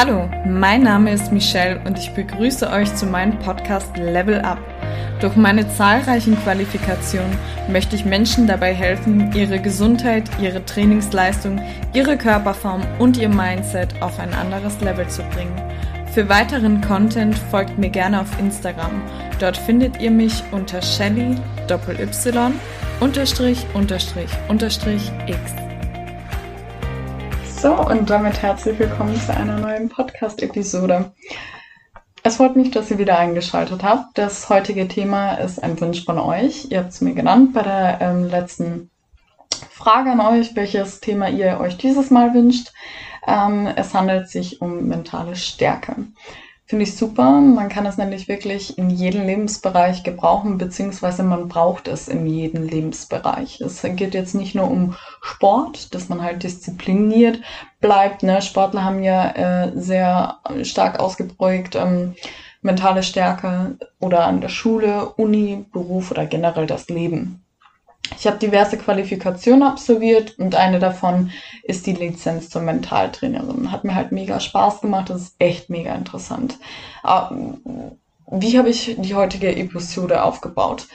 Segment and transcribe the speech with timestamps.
[0.00, 4.60] Hallo, mein Name ist Michelle und ich begrüße euch zu meinem Podcast Level Up.
[5.20, 7.36] Durch meine zahlreichen Qualifikationen
[7.68, 11.60] möchte ich Menschen dabei helfen, ihre Gesundheit, ihre Trainingsleistung,
[11.94, 15.60] ihre Körperform und ihr Mindset auf ein anderes Level zu bringen.
[16.14, 19.02] Für weiteren Content folgt mir gerne auf Instagram.
[19.40, 21.34] Dort findet ihr mich unter Shelly
[21.68, 22.52] Y
[23.00, 25.67] unterstrich unterstrich unterstrich X.
[27.60, 31.12] So, und damit herzlich willkommen zu einer neuen Podcast-Episode.
[32.22, 34.16] Es freut mich, dass ihr wieder eingeschaltet habt.
[34.16, 36.70] Das heutige Thema ist ein Wunsch von euch.
[36.70, 38.90] Ihr habt es mir genannt bei der ähm, letzten
[39.70, 42.72] Frage an euch, welches Thema ihr euch dieses Mal wünscht.
[43.26, 45.96] Ähm, es handelt sich um mentale Stärke.
[46.68, 47.40] Finde ich super.
[47.40, 52.62] Man kann es nämlich wirklich in jedem Lebensbereich gebrauchen, beziehungsweise man braucht es in jedem
[52.62, 53.62] Lebensbereich.
[53.62, 57.40] Es geht jetzt nicht nur um Sport, dass man halt diszipliniert
[57.80, 58.22] bleibt.
[58.22, 58.42] Ne?
[58.42, 62.14] Sportler haben ja äh, sehr stark ausgeprägt ähm,
[62.60, 67.44] mentale Stärke oder an der Schule, Uni, Beruf oder generell das Leben.
[68.18, 71.30] Ich habe diverse Qualifikationen absolviert und eine davon
[71.62, 73.70] ist die Lizenz zur Mentaltrainerin.
[73.70, 76.58] Hat mir halt mega Spaß gemacht, das ist echt mega interessant.
[77.04, 77.30] Ah,
[78.30, 80.88] wie habe ich die heutige Episode aufgebaut?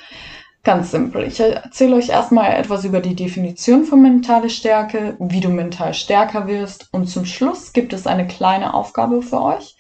[0.64, 1.24] Ganz simpel.
[1.24, 6.48] Ich erzähle euch erstmal etwas über die Definition von mentale Stärke, wie du mental stärker
[6.48, 9.78] wirst und zum Schluss gibt es eine kleine Aufgabe für euch.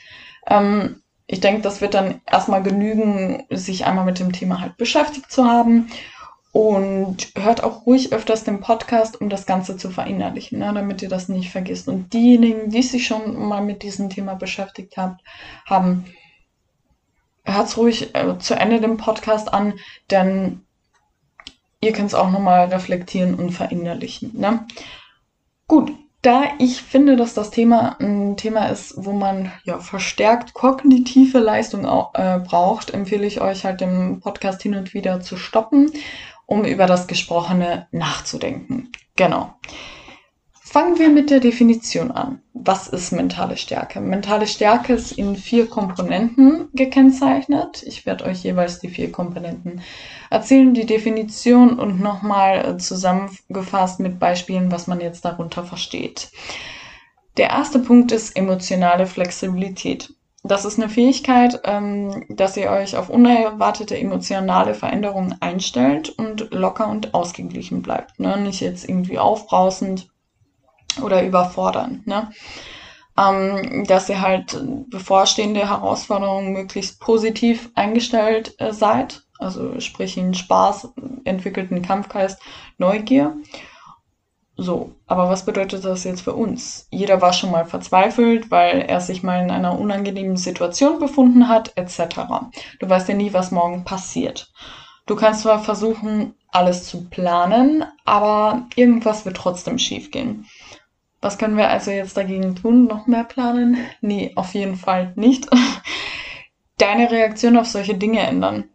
[0.47, 5.31] Ähm, ich denke, das wird dann erstmal genügen, sich einmal mit dem Thema halt beschäftigt
[5.31, 5.89] zu haben
[6.53, 11.09] und hört auch ruhig öfters den Podcast, um das Ganze zu verinnerlichen, ne, damit ihr
[11.09, 11.87] das nicht vergisst.
[11.87, 15.21] Und diejenigen, die sich schon mal mit diesem Thema beschäftigt habt,
[15.65, 16.05] haben,
[17.43, 19.73] hört ruhig äh, zu Ende den Podcast an,
[20.11, 20.61] denn
[21.81, 24.39] ihr könnt es auch nochmal reflektieren und verinnerlichen.
[24.39, 24.67] Ne?
[25.67, 31.39] Gut, da ich finde, dass das Thema ein Thema ist, wo man ja verstärkt kognitive
[31.39, 31.83] Leistung
[32.13, 35.91] äh, braucht, empfehle ich euch halt den Podcast hin und wieder zu stoppen
[36.45, 38.91] um über das Gesprochene nachzudenken.
[39.15, 39.53] Genau.
[40.73, 42.41] Fangen wir mit der Definition an.
[42.55, 44.01] Was ist mentale Stärke?
[44.01, 47.83] Mentale Stärke ist in vier Komponenten gekennzeichnet.
[47.83, 49.81] Ich werde euch jeweils die vier Komponenten
[50.31, 56.31] erzählen, die Definition und nochmal zusammengefasst mit Beispielen, was man jetzt darunter versteht.
[57.37, 60.15] Der erste Punkt ist emotionale Flexibilität.
[60.45, 66.89] Das ist eine Fähigkeit, ähm, dass ihr euch auf unerwartete emotionale Veränderungen einstellt und locker
[66.89, 68.19] und ausgeglichen bleibt.
[68.19, 68.37] Ne?
[68.37, 70.09] Nicht jetzt irgendwie aufbrausend
[71.01, 72.05] oder überfordernd.
[72.07, 72.29] Ne?
[73.17, 79.23] Ähm, dass ihr halt bevorstehende Herausforderungen möglichst positiv eingestellt äh, seid.
[79.39, 80.89] Also sprich in Spaß,
[81.23, 82.41] entwickelten Kampfgeist,
[82.77, 83.37] Neugier
[84.55, 86.87] so, aber was bedeutet das jetzt für uns?
[86.91, 91.73] Jeder war schon mal verzweifelt, weil er sich mal in einer unangenehmen Situation befunden hat,
[91.75, 92.19] etc.
[92.79, 94.51] Du weißt ja nie, was morgen passiert.
[95.07, 100.45] Du kannst zwar versuchen, alles zu planen, aber irgendwas wird trotzdem schiefgehen.
[101.19, 102.85] Was können wir also jetzt dagegen tun?
[102.85, 103.77] Noch mehr planen?
[104.01, 105.47] Nee, auf jeden Fall nicht.
[106.77, 108.65] Deine Reaktion auf solche Dinge ändern.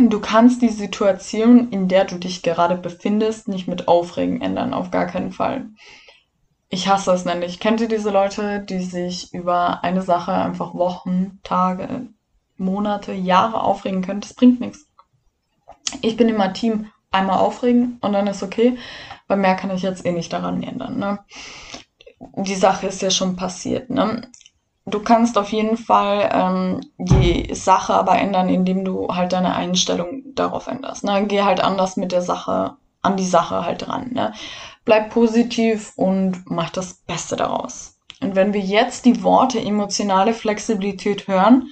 [0.00, 4.92] Du kannst die Situation, in der du dich gerade befindest, nicht mit Aufregen ändern, auf
[4.92, 5.70] gar keinen Fall.
[6.68, 7.58] Ich hasse es nämlich.
[7.58, 12.06] Kennt ihr diese Leute, die sich über eine Sache einfach Wochen, Tage,
[12.56, 14.20] Monate, Jahre aufregen können?
[14.20, 14.86] Das bringt nichts.
[16.00, 18.78] Ich bin immer Team einmal aufregen und dann ist okay,
[19.26, 20.98] weil mehr kann ich jetzt eh nicht daran ändern.
[20.98, 21.18] Ne?
[22.36, 23.90] Die Sache ist ja schon passiert.
[23.90, 24.30] Ne?
[24.90, 30.22] Du kannst auf jeden Fall ähm, die Sache aber ändern, indem du halt deine Einstellung
[30.34, 31.04] darauf änderst.
[31.04, 31.24] Ne?
[31.26, 34.10] Geh halt anders mit der Sache, an die Sache halt dran.
[34.12, 34.32] Ne?
[34.84, 37.98] Bleib positiv und mach das Beste daraus.
[38.20, 41.68] Und wenn wir jetzt die Worte emotionale Flexibilität hören,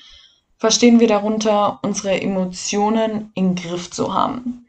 [0.58, 4.65] verstehen wir darunter, unsere Emotionen im Griff zu haben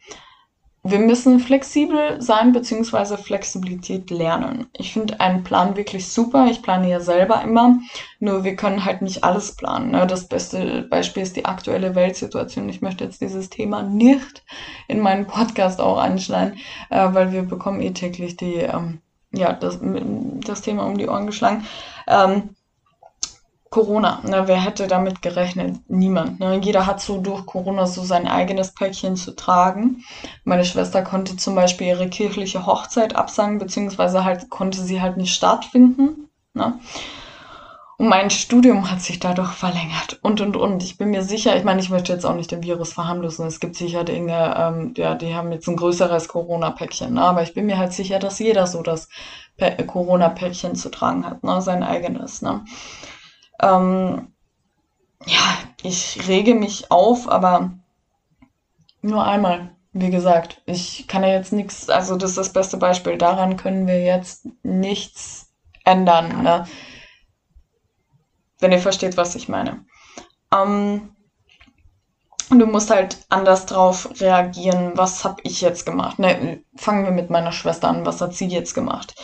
[0.89, 3.17] wir müssen flexibel sein bzw.
[3.17, 4.67] Flexibilität lernen.
[4.73, 6.47] Ich finde einen Plan wirklich super.
[6.49, 7.79] Ich plane ja selber immer.
[8.19, 9.91] Nur wir können halt nicht alles planen.
[9.91, 10.07] Ne?
[10.07, 12.69] Das beste Beispiel ist die aktuelle Weltsituation.
[12.69, 14.43] Ich möchte jetzt dieses Thema nicht
[14.87, 16.57] in meinen Podcast auch anschneiden,
[16.89, 19.01] äh, weil wir bekommen eh täglich die, ähm,
[19.33, 21.65] ja, das, das Thema um die Ohren geschlagen.
[22.07, 22.55] Ähm,
[23.69, 25.77] Corona, ne, wer hätte damit gerechnet?
[25.87, 26.39] Niemand.
[26.39, 26.59] Ne?
[26.63, 30.03] Jeder hat so durch Corona so sein eigenes Päckchen zu tragen.
[30.43, 35.33] Meine Schwester konnte zum Beispiel ihre kirchliche Hochzeit absagen, beziehungsweise halt konnte sie halt nicht
[35.33, 36.29] stattfinden.
[36.53, 36.79] Ne?
[37.99, 40.83] Und mein Studium hat sich dadurch verlängert und und und.
[40.83, 43.47] Ich bin mir sicher, ich meine, ich möchte jetzt auch nicht den Virus verharmlosen.
[43.47, 47.15] Es gibt sicher Dinge, ähm, ja, die haben jetzt ein größeres Corona-Päckchen.
[47.15, 47.21] Ne?
[47.21, 49.09] Aber ich bin mir halt sicher, dass jeder so das
[49.87, 51.59] Corona-Päckchen zu tragen hat, ne?
[51.61, 52.43] sein eigenes.
[52.43, 52.63] Ne?
[53.61, 54.33] Ähm,
[55.25, 57.71] ja, ich rege mich auf, aber
[59.01, 59.75] nur einmal.
[59.93, 63.17] Wie gesagt, ich kann ja jetzt nichts, also das ist das beste Beispiel.
[63.17, 65.51] Daran können wir jetzt nichts
[65.85, 66.67] ändern, ne?
[68.59, 69.85] wenn ihr versteht, was ich meine.
[70.53, 71.15] Ähm,
[72.49, 74.93] du musst halt anders drauf reagieren.
[74.95, 76.19] Was habe ich jetzt gemacht?
[76.19, 78.05] Ne, fangen wir mit meiner Schwester an.
[78.05, 79.15] Was hat sie jetzt gemacht?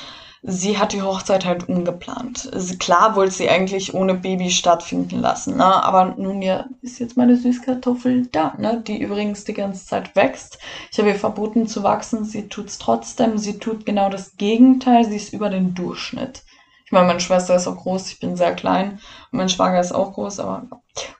[0.45, 2.51] Sie hat die Hochzeit halt umgeplant.
[2.80, 5.66] Klar wollte sie eigentlich ohne Baby stattfinden lassen, ne?
[5.84, 8.84] aber nun ja ist jetzt meine Süßkartoffel da, ne?
[8.86, 10.60] die übrigens die ganze Zeit wächst.
[10.92, 15.16] Ich habe ihr verboten zu wachsen, sie tut's trotzdem, sie tut genau das Gegenteil, sie
[15.16, 16.44] ist über den Durchschnitt.
[16.86, 19.00] Ich meine, meine Schwester ist auch groß, ich bin sehr klein
[19.31, 20.68] und mein Schwager ist auch groß, aber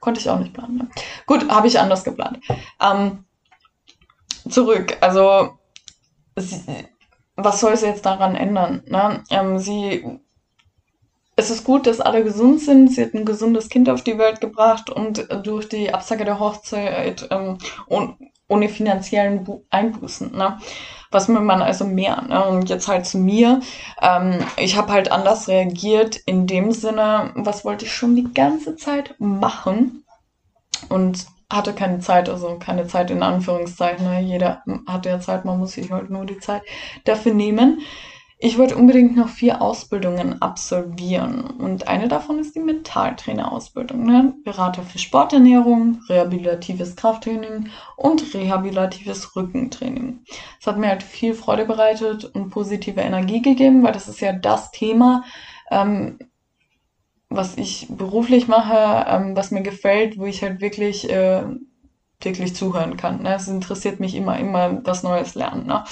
[0.02, 0.78] konnte ich auch nicht planen.
[0.78, 0.88] Ne?
[1.26, 2.40] Gut, habe ich anders geplant.
[2.82, 3.24] Ähm,
[4.50, 5.58] zurück, also
[6.36, 6.62] sie,
[7.36, 8.84] was soll sie jetzt daran ändern?
[8.88, 9.24] Ne?
[9.30, 10.20] Ähm, sie,
[11.36, 12.92] es ist gut, dass alle gesund sind.
[12.92, 17.28] Sie hat ein gesundes Kind auf die Welt gebracht und durch die Absage der Hochzeit
[17.32, 17.58] ähm,
[17.88, 20.36] und ohne finanziellen Bu Einbußen.
[20.36, 20.60] Ne?
[21.12, 22.22] Was will man also mehr?
[22.22, 22.46] Ne?
[22.46, 23.62] Und jetzt halt zu mir.
[24.02, 28.76] Ähm, ich habe halt anders reagiert in dem Sinne, was wollte ich schon die ganze
[28.76, 30.04] Zeit machen?
[30.90, 34.06] Und hatte keine Zeit, also keine Zeit in Anführungszeichen.
[34.06, 34.22] Ne?
[34.22, 36.64] Jeder hat ja Zeit, man muss sich halt nur die Zeit
[37.06, 37.82] dafür nehmen.
[38.46, 44.06] Ich wollte unbedingt noch vier Ausbildungen absolvieren und eine davon ist die Mentaltrainerausbildung.
[44.06, 44.34] Ne?
[44.44, 50.26] Berater für Sporternährung, rehabilitatives Krafttraining und rehabilitatives Rückentraining.
[50.60, 54.34] Es hat mir halt viel Freude bereitet und positive Energie gegeben, weil das ist ja
[54.34, 55.24] das Thema,
[55.72, 56.20] ähm,
[57.36, 61.44] was ich beruflich mache, ähm, was mir gefällt, wo ich halt wirklich, äh,
[62.22, 63.24] wirklich zuhören kann.
[63.24, 63.36] Ne?
[63.36, 65.68] Es interessiert mich immer, immer was Neues lernen.
[65.68, 65.84] Ne?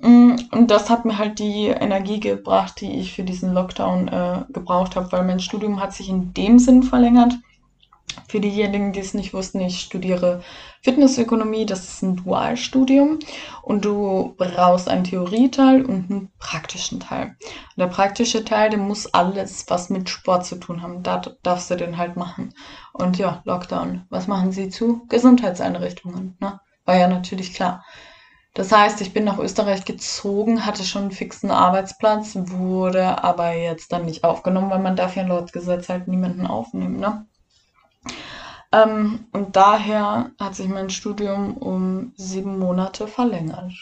[0.00, 4.44] Mm, und das hat mir halt die Energie gebracht, die ich für diesen Lockdown äh,
[4.52, 7.34] gebraucht habe, weil mein Studium hat sich in dem Sinn verlängert,
[8.28, 10.42] für diejenigen, die es nicht wussten, ich studiere
[10.82, 13.18] Fitnessökonomie, das ist ein Dualstudium
[13.62, 17.36] und du brauchst einen Theorieteil und einen praktischen Teil.
[17.40, 21.70] Und der praktische Teil, der muss alles, was mit Sport zu tun haben, da darfst
[21.70, 22.54] du den halt machen.
[22.92, 25.06] Und ja, Lockdown, was machen sie zu?
[25.08, 26.60] Gesundheitseinrichtungen, ne?
[26.84, 27.84] War ja natürlich klar.
[28.52, 33.90] Das heißt, ich bin nach Österreich gezogen, hatte schon einen fixen Arbeitsplatz, wurde aber jetzt
[33.90, 37.26] dann nicht aufgenommen, weil man darf ja laut Gesetz halt niemanden aufnehmen, ne?
[38.72, 43.72] Ähm, und daher hat sich mein Studium um sieben Monate verlängert.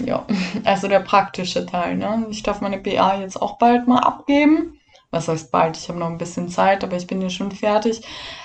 [0.00, 0.26] Ja,
[0.64, 1.96] also der praktische Teil.
[1.96, 2.26] Ne?
[2.30, 4.78] Ich darf meine BA jetzt auch bald mal abgeben.
[5.10, 5.76] Was heißt bald?
[5.76, 8.02] Ich habe noch ein bisschen Zeit, aber ich bin ja schon fertig.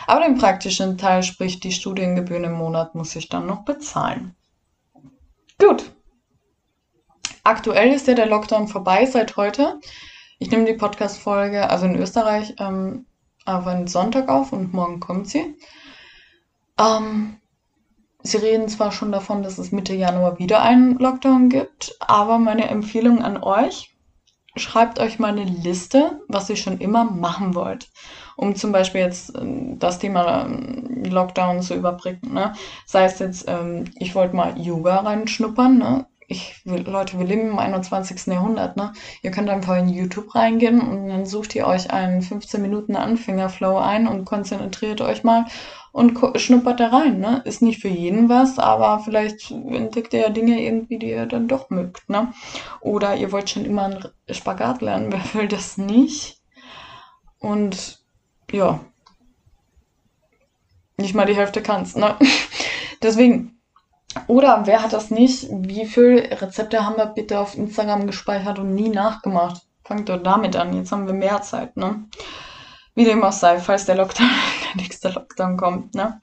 [0.07, 4.35] Aber den praktischen Teil, sprich die Studiengebühren im Monat, muss ich dann noch bezahlen.
[5.59, 5.91] Gut.
[7.43, 9.79] Aktuell ist ja der Lockdown vorbei seit heute.
[10.37, 13.05] Ich nehme die Podcast-Folge, also in Österreich, ähm,
[13.45, 15.55] aber Sonntag auf und morgen kommt sie.
[16.79, 17.37] Ähm,
[18.23, 22.69] sie reden zwar schon davon, dass es Mitte Januar wieder einen Lockdown gibt, aber meine
[22.69, 23.95] Empfehlung an euch,
[24.55, 27.89] schreibt euch mal eine Liste, was ihr schon immer machen wollt,
[28.35, 32.33] um zum Beispiel jetzt äh, das Thema ähm, Lockdown zu überbrücken.
[32.33, 32.53] Ne?
[32.85, 36.05] Sei es jetzt, ähm, ich wollte mal Yoga reinschnuppern, ne?
[36.31, 38.27] Ich will, Leute, wir leben im 21.
[38.27, 38.93] Jahrhundert, ne?
[39.21, 43.77] Ihr könnt einfach in YouTube reingehen und dann sucht ihr euch einen 15 Minuten Anfängerflow
[43.77, 45.45] ein und konzentriert euch mal
[45.91, 47.41] und schnuppert da rein, ne?
[47.43, 51.49] Ist nicht für jeden was, aber vielleicht entdeckt ihr ja Dinge irgendwie, die ihr dann
[51.49, 52.33] doch mögt, ne?
[52.79, 56.41] Oder ihr wollt schon immer einen Spagat lernen, wer will das nicht?
[57.39, 57.99] Und
[58.51, 58.79] ja,
[60.97, 62.15] nicht mal die Hälfte kann's, ne?
[63.01, 63.60] Deswegen,
[64.27, 65.47] oder wer hat das nicht?
[65.51, 69.61] Wie viele Rezepte haben wir bitte auf Instagram gespeichert und nie nachgemacht?
[69.83, 70.73] Fangt doch damit an.
[70.73, 72.05] Jetzt haben wir mehr Zeit, ne?
[72.93, 74.29] Wie dem auch sei, falls der Lockdown,
[74.75, 76.21] der nächste Lockdown kommt, ne?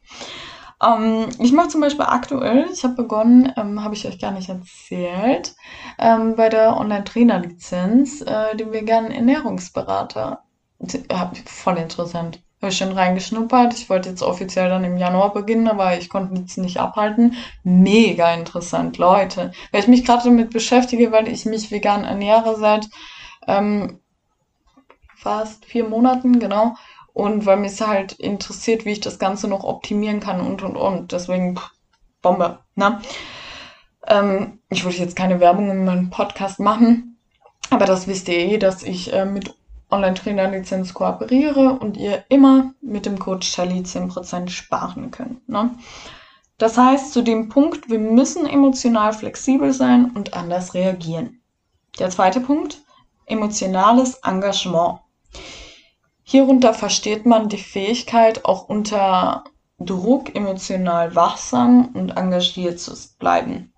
[0.85, 4.49] Ähm, ich mache zum Beispiel aktuell, ich habe begonnen, ähm, habe ich euch gar nicht
[4.49, 5.57] erzählt,
[5.99, 10.45] ähm, bei der Online-Trainer-Lizenz, äh, den veganen Ernährungsberater.
[11.11, 13.74] Ja, voll interessant habe ich schon reingeschnuppert.
[13.74, 17.36] Ich wollte jetzt offiziell dann im Januar beginnen, aber ich konnte es nicht abhalten.
[17.62, 19.52] Mega interessant, Leute.
[19.70, 22.88] Weil ich mich gerade damit beschäftige, weil ich mich vegan ernähre seit
[23.46, 24.00] ähm,
[25.16, 26.74] fast vier Monaten, genau.
[27.12, 31.12] Und weil mich halt interessiert, wie ich das Ganze noch optimieren kann und und und.
[31.12, 31.70] Deswegen pff,
[32.22, 33.00] Bombe, ne?
[34.06, 37.18] Ähm, ich wollte jetzt keine Werbung in meinem Podcast machen,
[37.70, 39.54] aber das wisst ihr eh, dass ich äh, mit
[39.90, 45.49] Online-Trainer-Lizenz kooperiere und ihr immer mit dem Code Shelly 10% sparen könnt.
[45.49, 45.71] Ne?
[46.59, 51.40] Das heißt, zu dem Punkt, wir müssen emotional flexibel sein und anders reagieren.
[51.99, 52.83] Der zweite Punkt,
[53.26, 55.00] emotionales Engagement.
[56.23, 59.45] Hierunter versteht man die Fähigkeit, auch unter
[59.78, 63.73] Druck emotional wachsam und engagiert zu bleiben.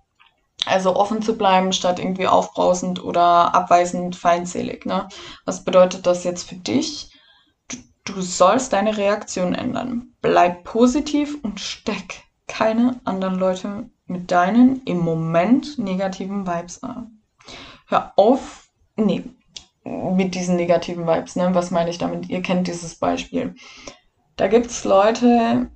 [0.66, 4.84] Also offen zu bleiben, statt irgendwie aufbrausend oder abweisend feindselig.
[4.84, 5.08] Ne?
[5.44, 7.12] Was bedeutet das jetzt für dich?
[7.68, 10.14] Du, du sollst deine Reaktion ändern.
[10.20, 17.20] Bleib positiv und steck keine anderen Leute mit deinen im Moment negativen Vibes an.
[17.86, 19.24] Hör auf, nee,
[19.84, 21.54] mit diesen negativen Vibes, ne?
[21.54, 22.28] Was meine ich damit?
[22.28, 23.54] Ihr kennt dieses Beispiel.
[24.36, 25.70] Da gibt es Leute,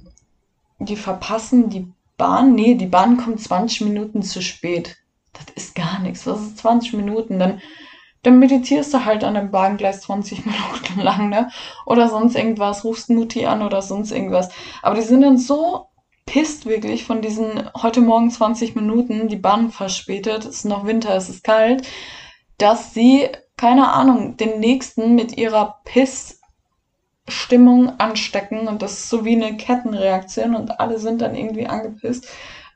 [0.78, 2.54] die verpassen die Bahn.
[2.54, 4.96] Nee, die Bahn kommt 20 Minuten zu spät.
[5.32, 6.26] Das ist gar nichts.
[6.26, 7.38] Was ist 20 Minuten?
[7.38, 7.60] Dann,
[8.22, 11.50] dann meditierst du halt an dem Bahngleis 20 Minuten lang, ne?
[11.86, 14.48] Oder sonst irgendwas, rufst Mutti an oder sonst irgendwas.
[14.82, 15.88] Aber die sind dann so
[16.26, 21.14] pisst wirklich von diesen heute Morgen 20 Minuten, die Bahn verspätet, es ist noch Winter,
[21.14, 21.86] es ist kalt,
[22.58, 26.40] dass sie, keine Ahnung, den nächsten mit ihrer Piss
[27.28, 32.28] Stimmung anstecken und das ist so wie eine Kettenreaktion und alle sind dann irgendwie angepisst.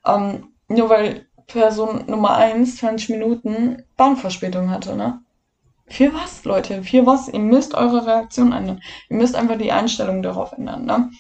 [0.07, 5.21] Ähm, nur weil Person Nummer 1 20 Minuten Bahnverspätung hatte, ne?
[5.87, 6.83] Für was, Leute?
[6.83, 7.29] Für was?
[7.29, 8.83] Ihr müsst eure Reaktion ändern.
[9.09, 11.11] Ihr müsst einfach die Einstellung darauf ändern, ne?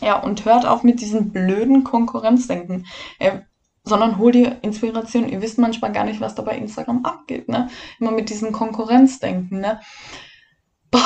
[0.00, 2.86] Ja, und hört auf mit diesem blöden Konkurrenzdenken.
[3.18, 3.40] Äh,
[3.84, 5.28] sondern hol dir Inspiration.
[5.28, 7.68] Ihr wisst manchmal gar nicht, was da bei Instagram abgeht, ne?
[7.98, 9.80] Immer mit diesem Konkurrenzdenken, ne?
[10.90, 11.00] Boah,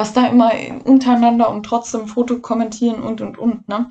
[0.00, 0.50] was da immer
[0.84, 3.90] untereinander und trotzdem Foto kommentieren und und und, ne?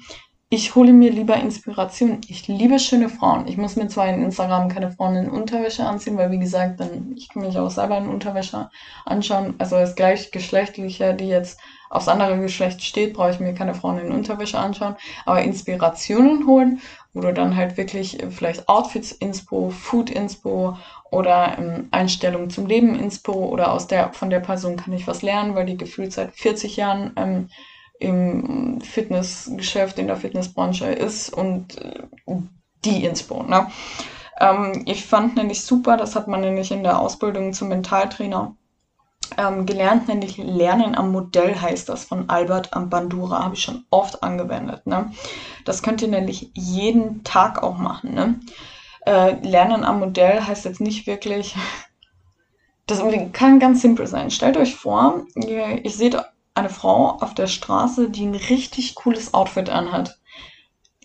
[0.50, 2.22] Ich hole mir lieber Inspiration.
[2.28, 3.48] Ich liebe schöne Frauen.
[3.48, 7.13] Ich muss mir zwar in Instagram keine Frauen in Unterwäsche anziehen, weil wie gesagt, dann
[7.16, 8.72] ich kann mich auch selber in Unterwäsche
[9.06, 9.54] anschauen.
[9.60, 11.60] Also als gleichgeschlechtliche, die jetzt
[11.92, 14.96] aufs andere Geschlecht steht, brauche ich mir keine Frauen in Unterwäsche anschauen.
[15.28, 16.82] Aber Inspirationen holen,
[17.13, 20.75] wo du dann halt wirklich vielleicht Outfits-Inspo, Food-Inspo
[21.12, 25.22] oder ähm, Einstellung zum Leben Inspo oder aus der, von der Person kann ich was
[25.22, 27.50] lernen, weil die gefühlt seit 40 Jahren ähm,
[28.00, 32.04] im Fitnessgeschäft, in der Fitnessbranche ist und äh,
[32.86, 33.44] die Inspo.
[33.44, 33.68] Ne?
[34.39, 38.56] Ähm, ich fand nämlich super, das hat man nämlich in der Ausbildung zum Mentaltrainer
[39.38, 44.24] ähm, gelernt, nämlich Lernen am Modell heißt das von Albert Bandura, habe ich schon oft
[44.24, 44.88] angewendet.
[44.88, 45.12] Ne?
[45.66, 48.13] Das könnt ihr nämlich jeden Tag auch machen.
[48.13, 48.39] Ne?
[49.10, 51.56] Äh, Lernen am Modell heißt jetzt nicht wirklich,
[52.86, 53.01] das
[53.34, 54.30] kann ganz simpel sein.
[54.30, 56.16] Stellt euch vor, ihr, ihr seht
[56.54, 60.20] eine Frau auf der Straße, die ein richtig cooles Outfit anhat.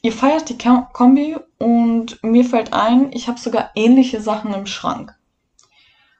[0.02, 0.58] Ihr feiert die
[0.92, 5.14] Kombi und mir fällt ein, ich habe sogar ähnliche Sachen im Schrank.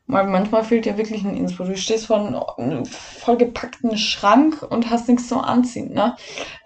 [0.07, 1.65] Weil manchmal fehlt dir wirklich ein Inspo.
[1.65, 5.95] Du stehst vor einem vollgepackten Schrank und hast nichts zum Anziehen.
[5.95, 6.15] Ne?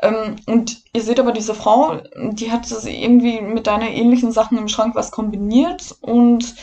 [0.03, 2.01] Ähm, und ihr seht aber diese Frau,
[2.33, 6.57] die hat das irgendwie mit deiner ähnlichen Sachen im Schrank was kombiniert und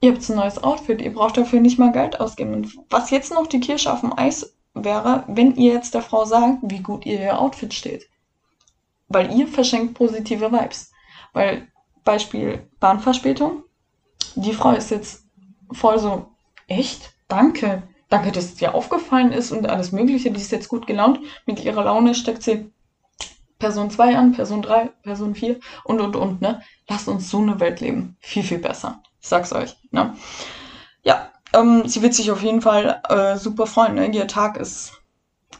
[0.00, 1.02] ihr habt ein neues Outfit.
[1.02, 2.54] Ihr braucht dafür nicht mal Geld ausgeben.
[2.54, 6.24] Und was jetzt noch die Kirsche auf dem Eis wäre, wenn ihr jetzt der Frau
[6.24, 8.06] sagt, wie gut ihr ihr Outfit steht.
[9.08, 10.92] Weil ihr verschenkt positive Vibes.
[11.32, 11.66] Weil
[12.04, 13.64] Beispiel Bahnverspätung.
[14.36, 15.23] Die Frau ist jetzt
[15.72, 16.26] voll so,
[16.68, 17.12] echt?
[17.28, 17.82] Danke.
[18.08, 20.30] Danke, dass es dir aufgefallen ist und alles Mögliche.
[20.30, 21.20] Die ist jetzt gut gelaunt.
[21.46, 22.70] Mit ihrer Laune steckt sie
[23.58, 26.62] Person 2 an, Person 3, Person 4 und und und, ne?
[26.88, 28.16] Lasst uns so eine Welt leben.
[28.20, 29.02] Viel, viel besser.
[29.20, 30.14] Ich sag's euch, ne?
[31.02, 34.06] Ja, ähm, sie wird sich auf jeden Fall äh, super freuen, ne?
[34.10, 34.92] Ihr Tag ist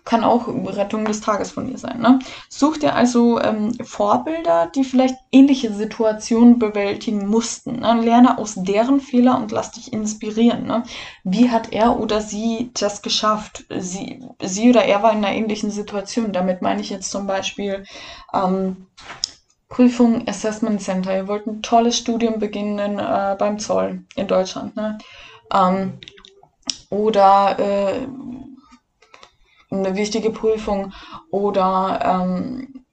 [0.04, 2.00] kann auch Rettung des Tages von ihr sein.
[2.00, 2.18] Ne?
[2.48, 7.80] Such dir also ähm, Vorbilder, die vielleicht ähnliche Situationen bewältigen mussten.
[7.80, 8.00] Ne?
[8.02, 10.66] Lerne aus deren Fehler und lass dich inspirieren.
[10.66, 10.82] Ne?
[11.22, 13.64] Wie hat er oder sie das geschafft?
[13.78, 16.32] Sie, sie oder er war in einer ähnlichen Situation.
[16.32, 17.84] Damit meine ich jetzt zum Beispiel
[18.32, 18.86] ähm,
[19.68, 21.16] Prüfung Assessment Center.
[21.16, 24.76] Ihr wollt ein tolles Studium beginnen äh, beim Zoll in Deutschland.
[24.76, 24.98] Ne?
[25.52, 25.94] Ähm,
[26.90, 28.06] oder äh,
[29.78, 30.92] eine wichtige Prüfung
[31.30, 32.84] oder ähm,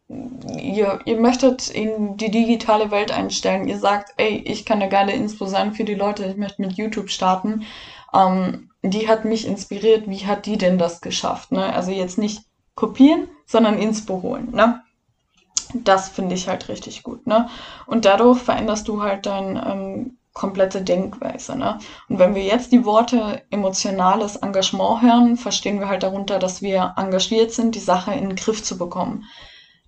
[0.60, 3.68] ihr, ihr möchtet in die digitale Welt einstellen.
[3.68, 6.74] Ihr sagt, ey, ich kann eine geile Inspo sein für die Leute, ich möchte mit
[6.74, 7.64] YouTube starten.
[8.14, 11.52] Ähm, die hat mich inspiriert, wie hat die denn das geschafft?
[11.52, 11.74] Ne?
[11.74, 12.44] Also jetzt nicht
[12.76, 14.50] kopieren, sondern Inspo holen.
[14.52, 14.82] Ne?
[15.74, 17.28] Das finde ich halt richtig gut.
[17.28, 17.48] Ne?
[17.86, 21.58] Und dadurch veränderst du halt dein ähm, komplette Denkweise.
[21.58, 21.80] Ne?
[22.08, 26.94] Und wenn wir jetzt die Worte emotionales Engagement hören, verstehen wir halt darunter, dass wir
[26.98, 29.26] engagiert sind, die Sache in den Griff zu bekommen.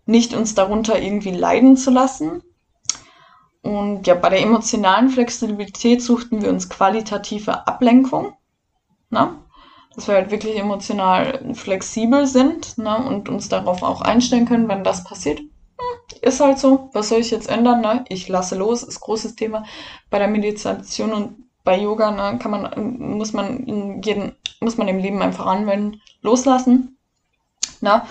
[0.06, 2.44] Nicht uns darunter irgendwie leiden zu lassen.
[3.62, 8.34] Und ja, bei der emotionalen Flexibilität suchten wir uns qualitative Ablenkung.
[9.10, 9.40] Ne?
[9.96, 12.98] Dass wir halt wirklich emotional flexibel sind ne?
[12.98, 15.40] und uns darauf auch einstellen können, wenn das passiert
[16.22, 16.90] ist halt so.
[16.94, 17.82] Was soll ich jetzt ändern?
[17.82, 18.06] Ne?
[18.10, 19.64] Ich lasse los, ist großes Thema.
[20.10, 24.88] Bei der Meditation und bei Yoga ne, kann man, muss man in jeden muss man
[24.88, 26.98] im Leben einfach anwenden, loslassen.
[27.82, 28.08] Na,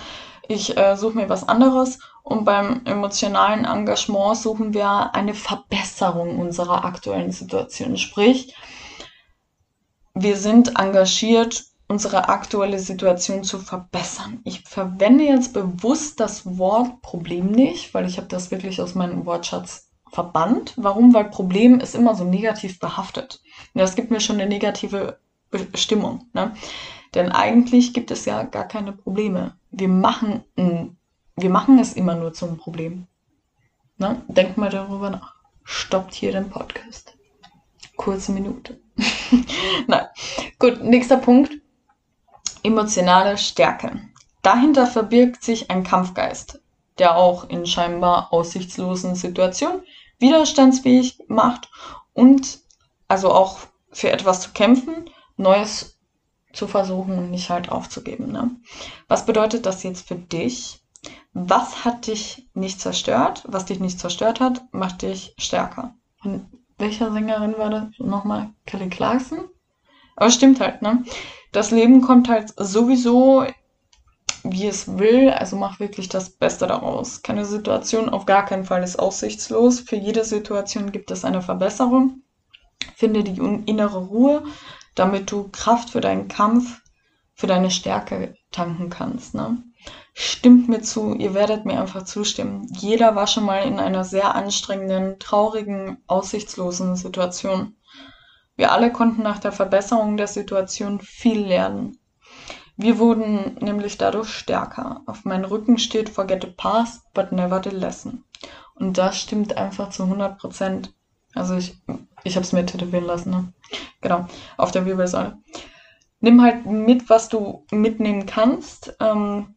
[0.49, 6.85] ich äh, suche mir was anderes und beim emotionalen Engagement suchen wir eine Verbesserung unserer
[6.85, 7.97] aktuellen Situation.
[7.97, 8.55] Sprich,
[10.15, 14.41] wir sind engagiert, unsere aktuelle Situation zu verbessern.
[14.45, 19.27] Ich verwende jetzt bewusst das Wort Problem nicht, weil ich habe das wirklich aus meinem
[19.27, 20.73] Wortschatz verbannt.
[20.77, 21.13] Warum?
[21.13, 23.43] Weil Problem ist immer so negativ behaftet.
[23.75, 25.19] Das gibt mir schon eine negative
[25.75, 26.29] Stimmung.
[26.33, 26.55] Ne?
[27.15, 29.55] Denn eigentlich gibt es ja gar keine Probleme.
[29.71, 33.07] Wir machen, wir machen es immer nur zum Problem.
[33.99, 34.23] Ne?
[34.29, 35.35] Denkt mal darüber nach.
[35.63, 37.19] Stoppt hier den Podcast.
[37.97, 38.81] Kurze Minute.
[39.87, 40.07] Nein.
[40.59, 41.62] Gut, nächster Punkt.
[42.63, 44.01] Emotionale Stärke.
[44.43, 46.61] Dahinter verbirgt sich ein Kampfgeist,
[46.99, 49.83] der auch in scheinbar aussichtslosen Situationen
[50.19, 51.71] widerstandsfähig macht
[52.13, 52.61] und
[53.09, 53.59] also auch
[53.91, 55.99] für etwas zu kämpfen, Neues
[56.53, 58.31] zu versuchen und nicht halt aufzugeben.
[58.31, 58.51] Ne?
[59.09, 60.81] Was bedeutet das jetzt für dich?
[61.33, 63.43] Was hat dich nicht zerstört?
[63.47, 65.95] Was dich nicht zerstört hat, macht dich stärker.
[66.23, 66.47] Und
[66.79, 68.51] welcher Sängerin war das nochmal?
[68.67, 69.49] Kelly Clarkson?
[70.17, 71.05] Aber stimmt halt, ne?
[71.53, 73.45] Das Leben kommt halt sowieso
[74.45, 77.23] wie es will, also mach wirklich das Beste daraus.
[77.23, 79.81] Keine Situation auf gar keinen Fall ist aussichtslos.
[79.81, 82.23] Für jede Situation gibt es eine Verbesserung.
[82.97, 84.43] Finde die innere Ruhe,
[84.95, 86.81] damit du Kraft für deinen Kampf,
[87.35, 89.35] für deine Stärke tanken kannst.
[89.35, 89.63] Ne?
[90.13, 92.67] Stimmt mir zu, ihr werdet mir einfach zustimmen.
[92.77, 97.77] Jeder war schon mal in einer sehr anstrengenden, traurigen, aussichtslosen Situation.
[98.63, 101.99] Wir alle konnten nach der Verbesserung der Situation viel lernen.
[102.77, 105.01] Wir wurden nämlich dadurch stärker.
[105.07, 108.23] Auf meinem Rücken steht Forget the past, but never the lesson.
[108.77, 110.95] Und das stimmt einfach zu 100 Prozent.
[111.35, 111.77] Also ich,
[112.23, 113.53] ich habe es mir tätowieren lassen, ne?
[114.01, 115.39] Genau, auf der Wirbelsäule.
[116.21, 119.57] Nimm halt mit, was du mitnehmen kannst ähm,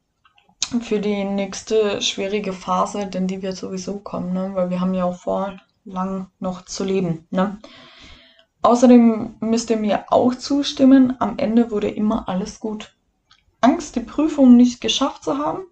[0.81, 4.49] für die nächste schwierige Phase, denn die wird sowieso kommen, ne?
[4.55, 7.27] weil wir haben ja auch vor, lang noch zu leben.
[7.29, 7.59] Ne?
[8.65, 12.95] Außerdem müsst ihr mir auch zustimmen, am Ende wurde immer alles gut.
[13.61, 15.65] Angst, die Prüfung nicht geschafft zu haben,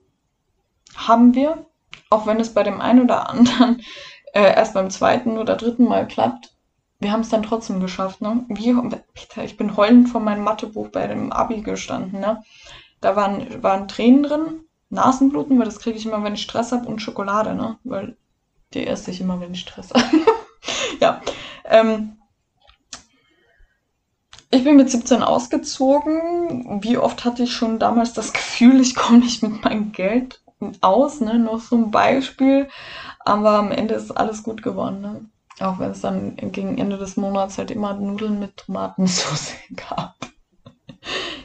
[0.96, 1.66] haben wir,
[2.12, 3.82] auch wenn es bei dem einen oder anderen
[4.34, 6.54] äh, erst beim zweiten oder dritten Mal klappt.
[7.00, 8.22] Wir haben es dann trotzdem geschafft.
[8.22, 8.46] Ne?
[8.48, 8.76] Wie,
[9.44, 12.20] ich bin heulend vor meinem Mathebuch bei dem Abi gestanden.
[12.20, 12.44] Ne?
[13.02, 16.88] Da waren, waren Tränen drin, Nasenbluten, weil das kriege ich immer, wenn ich Stress habe,
[16.88, 17.80] und Schokolade, ne?
[17.84, 18.18] weil
[18.76, 20.06] die esse ich immer, wenn ich Stress habe.
[21.00, 21.22] ja.
[21.66, 22.18] Ähm,
[24.54, 26.82] ich bin mit 17 ausgezogen.
[26.84, 30.44] Wie oft hatte ich schon damals das Gefühl, ich komme nicht mit meinem Geld
[30.82, 31.40] aus, ne?
[31.40, 32.70] Noch so ein Beispiel.
[33.20, 35.26] Aber am Ende ist alles gut geworden, ne?
[35.60, 39.54] Auch wenn es dann gegen Ende des Monats halt immer Nudeln mit Tomatensauce
[39.90, 40.16] gab.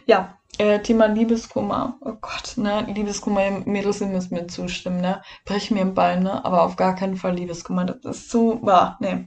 [0.07, 1.97] ja, äh, Thema Liebeskummer.
[2.03, 2.87] Oh Gott, ne?
[2.93, 5.23] Liebeskummer, Mädels, ihr müsst mir zustimmen, ne?
[5.47, 6.45] Brech mir im Bein, ne?
[6.45, 7.87] Aber auf gar keinen Fall Liebeskummer.
[7.87, 9.25] Das ist zu, wahr, ne?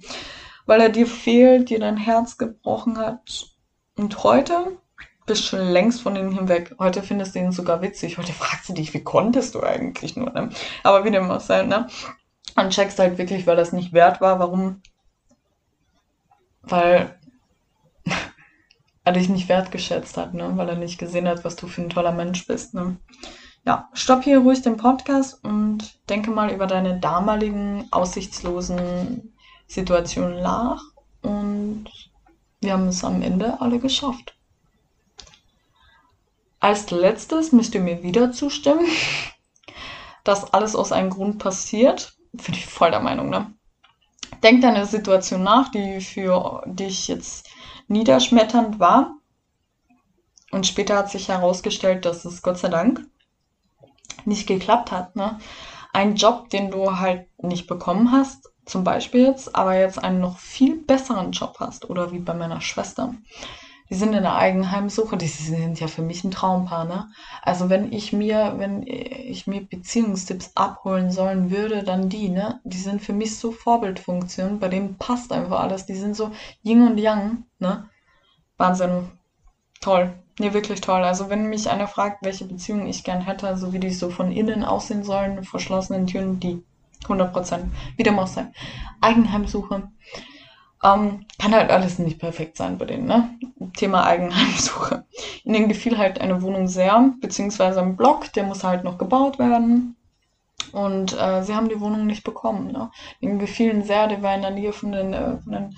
[0.68, 3.51] Weil er dir fehlt, dir dein Herz gebrochen hat
[3.96, 4.78] und heute
[5.26, 6.76] bist du schon längst von ihm hinweg.
[6.80, 8.18] Heute findest du ihn sogar witzig.
[8.18, 10.50] Heute fragst du dich, wie konntest du eigentlich nur, ne?
[10.84, 11.88] Aber wie dem auch sei, ne?
[12.56, 14.40] Und checkst halt wirklich, weil das nicht wert war.
[14.40, 14.82] Warum?
[16.64, 17.18] Weil
[19.04, 20.52] er dich nicht wertgeschätzt hat, ne?
[20.56, 22.98] Weil er nicht gesehen hat, was du für ein toller Mensch bist, ne?
[23.64, 29.36] Ja, stopp hier ruhig den Podcast und denke mal über deine damaligen aussichtslosen
[29.68, 30.82] Situationen nach
[31.22, 32.11] und
[32.62, 34.36] wir haben es am Ende alle geschafft.
[36.60, 38.86] Als letztes müsst ihr mir wieder zustimmen,
[40.24, 42.16] dass alles aus einem Grund passiert.
[42.38, 43.52] Finde ich voll der Meinung, ne?
[44.44, 47.50] Denk deine Situation nach, die für dich jetzt
[47.88, 49.16] niederschmetternd war.
[50.52, 53.06] Und später hat sich herausgestellt, dass es Gott sei Dank
[54.26, 55.16] nicht geklappt hat.
[55.16, 55.40] Ne?
[55.94, 60.38] Ein Job, den du halt nicht bekommen hast, zum Beispiel jetzt, aber jetzt einen noch
[60.38, 63.14] viel besseren Job hast oder wie bei meiner Schwester.
[63.90, 67.10] Die sind in der Eigenheimsuche, die sind ja für mich ein Traumpaar, ne?
[67.42, 72.62] Also wenn ich mir, wenn ich mir Beziehungstipps abholen sollen würde, dann die, ne?
[72.64, 75.88] Die sind für mich so Vorbildfunktion, bei denen passt einfach alles.
[75.88, 76.32] Die sind so
[76.64, 77.90] Yin und Yang, ne?
[78.58, 79.12] Wahnsinn.
[79.82, 80.14] Toll.
[80.40, 81.04] Nee, wirklich toll.
[81.04, 84.32] Also wenn mich einer fragt, welche Beziehung ich gern hätte, so wie die so von
[84.32, 86.64] innen aussehen sollen, verschlossenen Türen, die
[87.04, 87.66] 100 Prozent.
[87.98, 88.48] Wie dem auch sei.
[89.02, 89.90] Eigenheimsuche.
[90.84, 93.30] Ähm, kann halt alles nicht perfekt sein bei denen, ne?
[93.76, 95.06] Thema Eigenheimsuche.
[95.44, 99.96] Ihnen gefiel halt eine Wohnung sehr, beziehungsweise ein Block, der muss halt noch gebaut werden.
[100.72, 102.72] Und äh, sie haben die Wohnung nicht bekommen.
[102.72, 102.92] Ne?
[103.20, 105.76] Ihnen gefielen sehr, der war der Nähe von den, äh, von den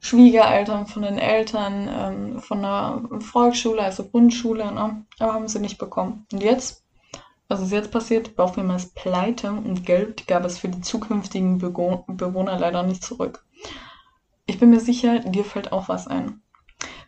[0.00, 5.04] Schwiegereltern, von den Eltern, ähm, von der Volksschule, also Grundschule, ne?
[5.18, 6.26] aber haben sie nicht bekommen.
[6.32, 6.81] Und jetzt,
[7.52, 8.34] was ist jetzt passiert?
[8.34, 13.44] Baufirma ist pleite und Geld gab es für die zukünftigen Bewohner leider nicht zurück.
[14.46, 16.40] Ich bin mir sicher, dir fällt auch was ein.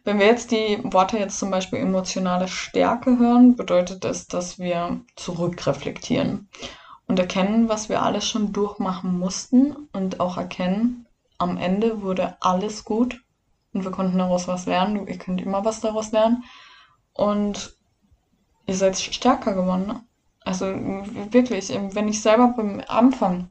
[0.04, 5.00] Wenn wir jetzt die Worte jetzt zum Beispiel emotionale Stärke hören, bedeutet es, dass wir
[5.16, 6.50] zurückreflektieren
[7.06, 11.06] und erkennen, was wir alles schon durchmachen mussten und auch erkennen,
[11.38, 13.18] am Ende wurde alles gut
[13.72, 15.06] und wir konnten daraus was lernen.
[15.06, 16.44] Ihr könnt immer was daraus lernen
[17.14, 17.78] und
[18.66, 19.86] ihr seid stärker geworden.
[19.86, 20.04] Ne?
[20.44, 23.48] Also wirklich, wenn ich selber beim Anfang,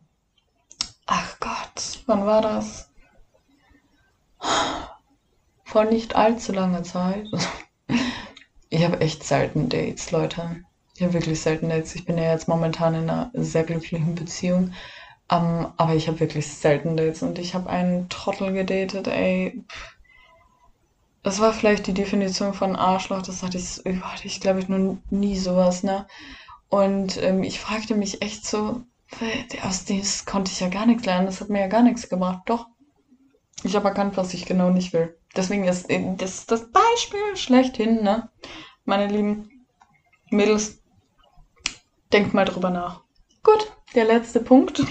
[1.06, 2.90] ach Gott, wann war das?
[5.74, 7.28] vor nicht allzu langer Zeit.
[8.70, 10.64] Ich habe echt selten Dates, Leute.
[10.96, 11.96] Ich habe wirklich selten Dates.
[11.96, 14.74] Ich bin ja jetzt momentan in einer sehr glücklichen Beziehung.
[15.32, 19.64] Um, ähm, aber ich habe wirklich selten Dates und ich habe einen Trottel gedatet, ey.
[21.24, 23.84] Das war vielleicht die Definition von Arschloch, das hatte ich,
[24.26, 26.06] ich glaube ich, noch nie sowas, ne?
[26.74, 28.82] Und ähm, ich fragte mich echt so,
[29.62, 32.42] aus dem konnte ich ja gar nichts lernen, das hat mir ja gar nichts gebracht.
[32.48, 32.66] Doch,
[33.62, 35.16] ich habe erkannt, was ich genau nicht will.
[35.36, 38.32] Deswegen ist das das Beispiel schlechthin, ne?
[38.86, 39.68] Meine lieben
[40.32, 40.82] Mädels,
[42.12, 43.02] denkt mal drüber nach.
[43.44, 44.84] Gut, der letzte Punkt.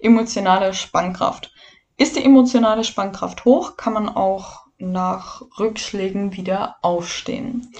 [0.00, 1.54] Emotionale Spannkraft.
[1.96, 7.72] Ist die emotionale Spannkraft hoch, kann man auch nach Rückschlägen wieder aufstehen.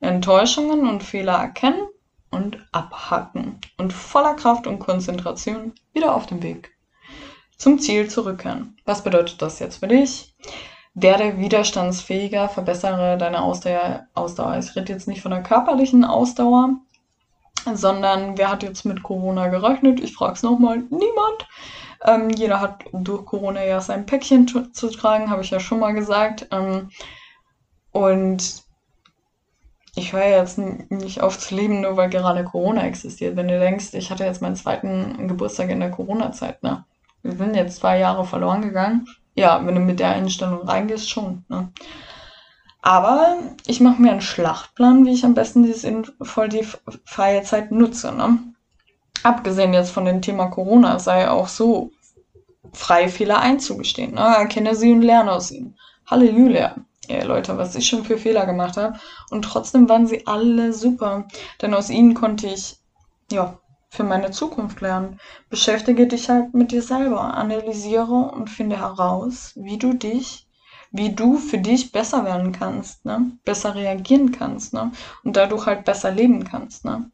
[0.00, 1.88] Enttäuschungen und Fehler erkennen
[2.30, 6.72] und abhacken und voller Kraft und Konzentration wieder auf dem Weg
[7.56, 8.76] zum Ziel zurückkehren.
[8.84, 10.34] Was bedeutet das jetzt für dich?
[10.94, 14.06] Werde widerstandsfähiger, verbessere deine Ausdauer.
[14.14, 14.58] Ausdauer.
[14.58, 16.80] Ich rede jetzt nicht von der körperlichen Ausdauer,
[17.74, 20.00] sondern wer hat jetzt mit Corona gerechnet?
[20.00, 21.48] Ich frage es nochmal, niemand.
[22.04, 25.92] Ähm, jeder hat durch Corona ja sein Päckchen zu tragen, habe ich ja schon mal
[25.92, 26.48] gesagt.
[26.50, 26.90] Ähm,
[27.92, 28.62] und
[29.94, 33.36] ich höre jetzt nicht auf zu leben, nur weil gerade Corona existiert.
[33.36, 36.84] Wenn du denkst, ich hatte jetzt meinen zweiten Geburtstag in der Corona-Zeit, ne?
[37.22, 39.06] wir sind jetzt zwei Jahre verloren gegangen.
[39.34, 41.44] Ja, wenn du mit der Einstellung reingehst, schon.
[41.48, 41.72] Ne?
[42.82, 46.66] Aber ich mache mir einen Schlachtplan, wie ich am besten die sinnvoll die
[47.04, 48.12] freie Zeit nutze.
[48.12, 48.38] Ne?
[49.22, 51.90] Abgesehen jetzt von dem Thema Corona sei auch so
[52.72, 54.14] frei Fehler einzugestehen.
[54.14, 54.20] Ne?
[54.20, 55.76] Erkenne sie und lerne aus ihnen.
[56.06, 56.76] Halleluja.
[57.10, 58.98] Ey, Leute, was ich schon für Fehler gemacht habe.
[59.30, 61.26] Und trotzdem waren sie alle super.
[61.60, 62.78] Denn aus ihnen konnte ich,
[63.32, 63.58] ja,
[63.90, 65.18] für meine Zukunft lernen.
[65.48, 70.46] Beschäftige dich halt mit dir selber, analysiere und finde heraus, wie du dich,
[70.92, 73.32] wie du für dich besser werden kannst, ne?
[73.44, 74.92] besser reagieren kannst ne?
[75.24, 76.84] und dadurch halt besser leben kannst.
[76.84, 77.10] Ne?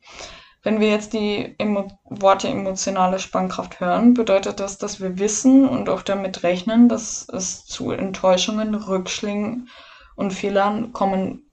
[0.67, 5.89] Wenn wir jetzt die Emo Worte emotionale Spannkraft hören, bedeutet das, dass wir wissen und
[5.89, 9.69] auch damit rechnen, dass es zu Enttäuschungen, Rückschlägen
[10.17, 11.49] und Fehlern kommen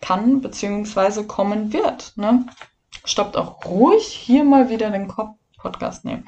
[0.00, 2.12] kann, beziehungsweise kommen wird.
[2.16, 2.44] Ne?
[3.04, 5.06] stoppt auch ruhig hier mal wieder den
[5.58, 6.26] Podcast nehmen.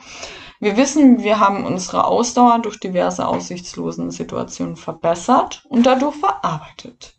[0.61, 7.17] Wir wissen, wir haben unsere Ausdauer durch diverse aussichtslosen Situationen verbessert und dadurch verarbeitet.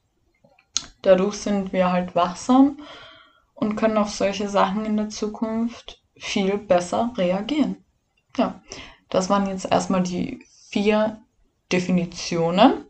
[1.02, 2.78] Dadurch sind wir halt wachsam
[3.64, 7.78] und können auf solche Sachen in der Zukunft viel besser reagieren.
[8.38, 8.62] Ja,
[9.10, 11.22] das waren jetzt erstmal die vier
[11.72, 12.86] Definitionen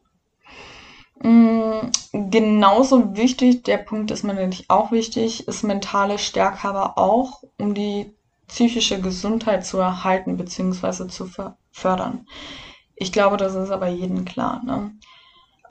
[1.24, 7.44] Mm, genauso wichtig, der Punkt ist mir nämlich auch wichtig, ist mentale Stärke aber auch,
[7.58, 8.14] um die
[8.48, 11.08] psychische Gesundheit zu erhalten bzw.
[11.08, 11.30] zu
[11.72, 12.28] fördern.
[12.96, 14.62] Ich glaube, das ist aber jedem klar.
[14.66, 14.92] Ne?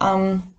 [0.01, 0.55] Ähm,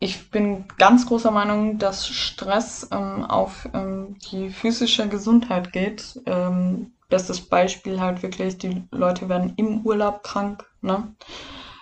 [0.00, 6.20] ich bin ganz großer Meinung, dass Stress ähm, auf ähm, die physische Gesundheit geht.
[6.26, 10.68] Ähm, bestes Beispiel halt wirklich, die Leute werden im Urlaub krank.
[10.80, 11.14] Ne?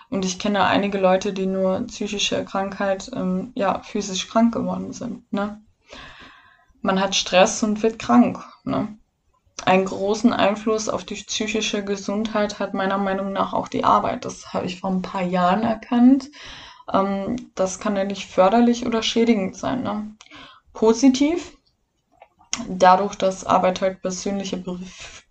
[0.09, 5.31] Und ich kenne einige Leute, die nur psychische Krankheit, ähm, ja, physisch krank geworden sind.
[5.33, 5.61] Ne?
[6.81, 8.39] Man hat Stress und wird krank.
[8.63, 8.95] Ne?
[9.65, 14.25] Einen großen Einfluss auf die psychische Gesundheit hat meiner Meinung nach auch die Arbeit.
[14.25, 16.29] Das habe ich vor ein paar Jahren erkannt.
[16.93, 19.83] Ähm, das kann ja nicht förderlich oder schädigend sein.
[19.83, 20.15] Ne?
[20.73, 21.57] Positiv,
[22.67, 24.63] dadurch, dass Arbeit halt persönliche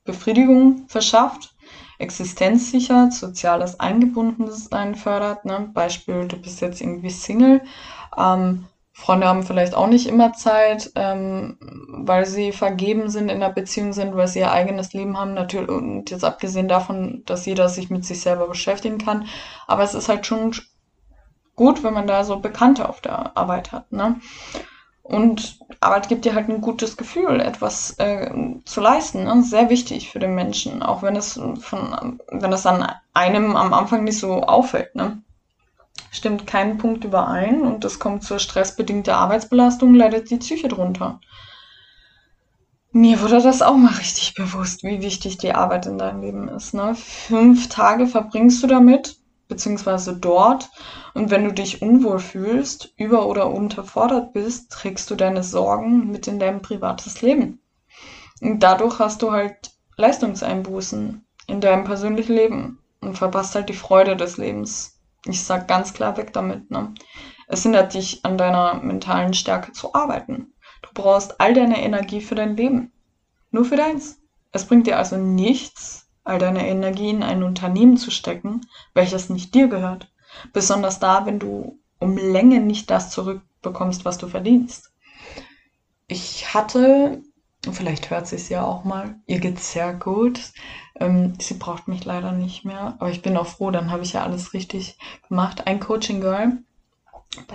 [0.05, 1.55] Befriedigung verschafft,
[1.99, 5.45] Existenz sichert, soziales Eingebundensein fördert.
[5.45, 5.71] Ne?
[5.73, 7.63] Beispiel, du bist jetzt irgendwie Single.
[8.17, 11.57] Ähm, Freunde haben vielleicht auch nicht immer Zeit, ähm,
[11.89, 15.33] weil sie vergeben sind, in einer Beziehung sind, weil sie ihr eigenes Leben haben.
[15.33, 19.27] Natürlich, und jetzt abgesehen davon, dass jeder sich mit sich selber beschäftigen kann.
[19.67, 20.53] Aber es ist halt schon
[21.57, 23.93] gut, wenn man da so Bekannte auf der Arbeit hat.
[23.93, 24.21] Ne?
[25.03, 28.31] Und Arbeit gibt dir halt ein gutes Gefühl, etwas äh,
[28.65, 29.25] zu leisten.
[29.25, 29.43] Ne?
[29.43, 34.05] Sehr wichtig für den Menschen, auch wenn es von, wenn es an einem am Anfang
[34.05, 34.95] nicht so auffällt.
[34.95, 35.23] Ne?
[36.13, 41.21] stimmt kein Punkt überein und es kommt zur stressbedingten Arbeitsbelastung, leidet die Psyche drunter.
[42.93, 46.75] Mir wurde das auch mal richtig bewusst, wie wichtig die Arbeit in deinem Leben ist.
[46.75, 46.95] Ne?
[46.95, 49.17] Fünf Tage verbringst du damit,
[49.53, 50.71] beziehungsweise dort.
[51.13, 56.27] Und wenn du dich unwohl fühlst, über- oder unterfordert bist, trägst du deine Sorgen mit
[56.27, 57.61] in dein privates Leben.
[58.41, 64.17] Und dadurch hast du halt Leistungseinbußen in deinem persönlichen Leben und verpasst halt die Freude
[64.17, 64.99] des Lebens.
[65.27, 66.95] Ich sag ganz klar weg damit, ne?
[67.47, 70.55] Es hindert dich an deiner mentalen Stärke zu arbeiten.
[70.81, 72.91] Du brauchst all deine Energie für dein Leben.
[73.51, 74.19] Nur für deins.
[74.51, 78.63] Es bringt dir also nichts, all deine Energie in ein Unternehmen zu stecken,
[78.95, 80.11] welches nicht dir gehört.
[80.53, 84.93] Besonders da, wenn du um Länge nicht das zurückbekommst, was du verdienst.
[86.09, 87.23] Ich hatte
[87.71, 89.15] Vielleicht hört sie es ja auch mal.
[89.27, 90.53] Ihr geht's sehr gut.
[90.99, 92.97] Ähm, sie braucht mich leider nicht mehr.
[92.99, 95.67] Aber ich bin auch froh, dann habe ich ja alles richtig gemacht.
[95.67, 96.59] Ein Coaching Girl,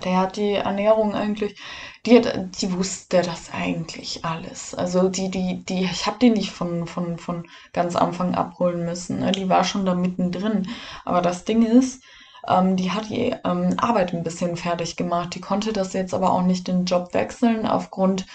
[0.04, 1.60] der hat die Ernährung eigentlich,
[2.06, 4.74] die hat, die wusste das eigentlich alles.
[4.74, 9.20] Also die, die, die, ich habe die nicht von, von, von ganz Anfang abholen müssen.
[9.20, 9.32] Ne?
[9.32, 10.68] Die war schon da mittendrin.
[11.06, 12.02] Aber das Ding ist,
[12.48, 15.36] ähm, die hat die ähm, Arbeit ein bisschen fertig gemacht.
[15.36, 18.26] Die konnte das jetzt aber auch nicht den Job wechseln aufgrund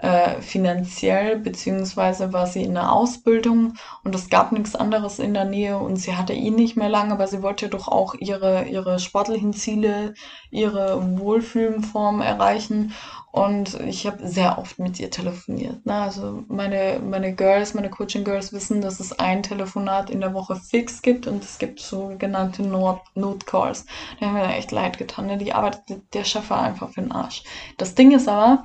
[0.00, 5.44] äh, finanziell, beziehungsweise war sie in der Ausbildung und es gab nichts anderes in der
[5.44, 9.00] Nähe und sie hatte ihn nicht mehr lange, aber sie wollte doch auch ihre, ihre
[9.00, 10.14] sportlichen Ziele,
[10.50, 12.92] ihre Wohlfühlenform erreichen
[13.32, 15.84] und ich habe sehr oft mit ihr telefoniert.
[15.84, 15.94] Ne?
[15.94, 20.56] Also meine, meine Girls, meine Coaching Girls wissen, dass es ein Telefonat in der Woche
[20.56, 23.84] fix gibt und es gibt sogenannte Not Notcalls.
[24.18, 25.26] Die haben mir echt leid getan.
[25.26, 25.38] Ne?
[25.38, 27.42] Die arbeitet, der Chef einfach für den Arsch.
[27.76, 28.62] Das Ding ist aber,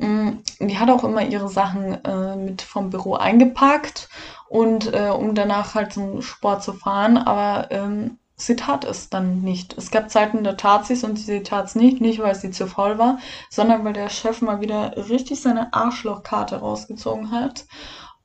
[0.00, 4.08] die hat auch immer ihre Sachen äh, mit vom Büro eingepackt
[4.48, 9.42] und äh, um danach halt zum Sport zu fahren, aber ähm, sie tat es dann
[9.42, 9.76] nicht.
[9.76, 12.50] Es gab Zeiten, da tat sie es und sie tat es nicht, nicht weil sie
[12.50, 13.18] zu voll war,
[13.50, 17.66] sondern weil der Chef mal wieder richtig seine Arschlochkarte rausgezogen hat.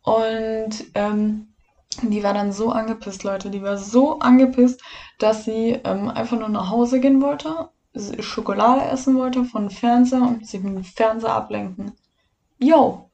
[0.02, 1.54] Und ähm,
[2.02, 4.82] die war dann so angepisst, Leute, die war so angepisst,
[5.20, 7.70] dass sie ähm, einfach nur nach Hause gehen wollte
[8.19, 11.93] Schokolade essen wollte von Fernseher und sich mit dem Fernseher ablenken.
[12.60, 13.10] Yo,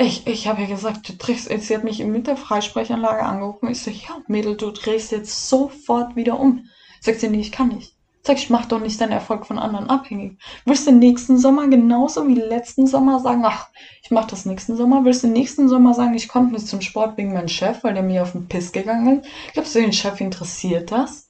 [0.00, 3.68] ich, ich habe ja gesagt, du drehst, sie hat mich mit der Freisprechanlage angerufen.
[3.68, 6.66] Ich so, ja, Mädel, du drehst jetzt sofort wieder um.
[7.00, 7.94] Sagt sie, nee, ich kann nicht.
[8.22, 10.38] Sag ich, mach doch nicht deinen Erfolg von anderen abhängig.
[10.64, 13.68] Willst du nächsten Sommer genauso wie letzten Sommer sagen, ach,
[14.02, 15.04] ich mach das nächsten Sommer?
[15.04, 18.02] Willst du nächsten Sommer sagen, ich konnte nicht zum Sport wegen meinem Chef, weil der
[18.02, 19.30] mir auf den Piss gegangen ist?
[19.54, 21.27] Glaubst du, den Chef interessiert das?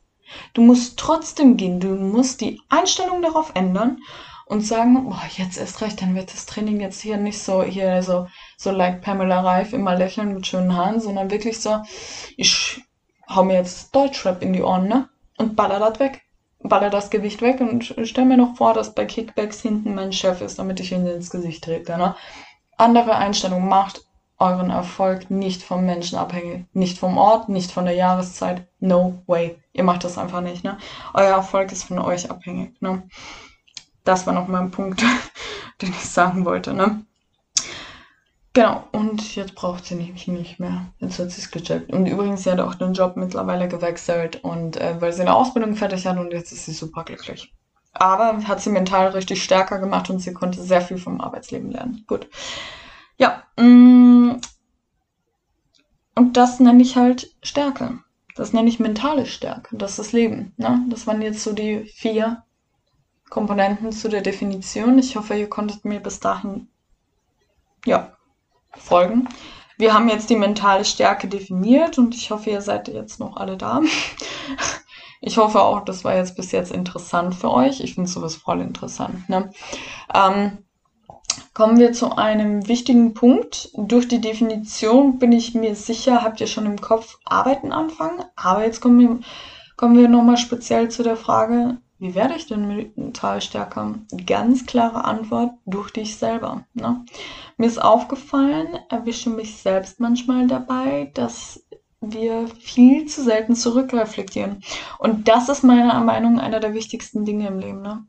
[0.55, 1.81] Du musst trotzdem gehen.
[1.81, 3.99] Du musst die Einstellung darauf ändern
[4.49, 8.03] und sagen, boah, jetzt erst recht, dann wird das Training jetzt hier nicht so, hier
[8.03, 11.83] so, so like Pamela Reif, immer lächeln mit schönen Haaren, sondern wirklich so,
[12.37, 12.83] ich
[13.29, 15.09] hau mir jetzt Deutschrap in die Ohren, ne?
[15.37, 16.23] Und baller das weg.
[16.61, 20.41] Baller das Gewicht weg und stell mir noch vor, dass bei Kickbacks hinten mein Chef
[20.41, 22.17] ist, damit ich ihn ins Gesicht trete, ne?
[22.79, 24.08] Andere Einstellung macht
[24.39, 26.67] euren Erfolg nicht vom Menschen abhängig.
[26.73, 28.67] Nicht vom Ort, nicht von der Jahreszeit.
[28.81, 29.59] No way.
[29.73, 30.79] Ihr macht das einfach nicht, ne?
[31.15, 33.03] Euer Erfolg ist von euch abhängig, ne?
[34.05, 35.03] Das war noch mal ein Punkt,
[35.83, 37.05] den ich sagen wollte, ne?
[38.55, 40.87] Genau, und jetzt braucht sie mich nicht mehr.
[40.99, 41.93] Jetzt hat sie es gecheckt.
[41.93, 45.77] Und übrigens, sie hat auch den Job mittlerweile gewechselt und äh, weil sie eine Ausbildung
[45.77, 47.53] fertig hat und jetzt ist sie super glücklich.
[47.93, 52.05] Aber hat sie mental richtig stärker gemacht und sie konnte sehr viel vom Arbeitsleben lernen.
[52.07, 52.29] Gut.
[53.19, 54.41] Ja, mm,
[56.15, 57.99] und das nenne ich halt Stärke.
[58.35, 59.77] Das nenne ich mentale Stärke.
[59.77, 60.53] Das ist das Leben.
[60.57, 60.85] Ne?
[60.89, 62.45] Das waren jetzt so die vier
[63.29, 64.99] Komponenten zu der Definition.
[64.99, 66.69] Ich hoffe, ihr konntet mir bis dahin
[67.85, 68.17] ja,
[68.77, 69.29] folgen.
[69.77, 73.57] Wir haben jetzt die mentale Stärke definiert und ich hoffe, ihr seid jetzt noch alle
[73.57, 73.83] da.
[75.21, 77.81] Ich hoffe auch, das war jetzt bis jetzt interessant für euch.
[77.81, 79.29] Ich finde sowas voll interessant.
[79.29, 79.51] Ne?
[80.15, 80.59] Ähm,
[81.59, 83.71] Kommen wir zu einem wichtigen Punkt.
[83.75, 88.23] Durch die Definition bin ich mir sicher, habt ihr schon im Kopf Arbeiten anfangen.
[88.37, 89.19] Aber jetzt kommen wir,
[89.77, 93.95] kommen wir nochmal speziell zu der Frage, wie werde ich denn mental stärker?
[94.25, 96.65] Ganz klare Antwort, durch dich selber.
[96.75, 97.05] Ne?
[97.57, 101.65] Mir ist aufgefallen, erwische mich selbst manchmal dabei, dass
[102.01, 104.63] wir viel zu selten zurückreflektieren.
[104.99, 107.83] Und das ist meiner Meinung einer der wichtigsten Dinge im Leben.
[107.83, 108.07] Ne?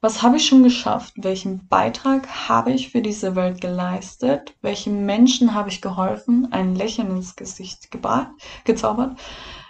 [0.00, 1.14] Was habe ich schon geschafft?
[1.16, 4.54] Welchen Beitrag habe ich für diese Welt geleistet?
[4.60, 6.48] Welchen Menschen habe ich geholfen?
[6.50, 8.30] Ein Lächeln ins Gesicht gebracht,
[8.64, 9.18] gezaubert?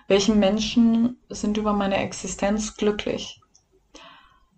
[0.07, 3.40] Welchen Menschen sind über meine Existenz glücklich?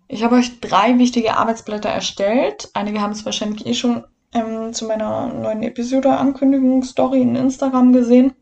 [0.07, 2.69] Ich habe euch drei wichtige Arbeitsblätter erstellt.
[2.73, 8.33] Einige haben es wahrscheinlich eh schon ähm, zu meiner neuen Episode Ankündigungsstory in Instagram gesehen,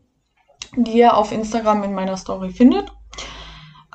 [0.76, 2.92] die ihr auf Instagram in meiner Story findet.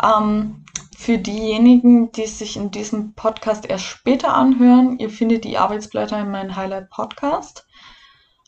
[0.01, 0.63] Ähm,
[0.97, 6.31] Für diejenigen, die sich in diesem Podcast erst später anhören, ihr findet die Arbeitsblätter in
[6.31, 7.65] meinem Highlight Podcast.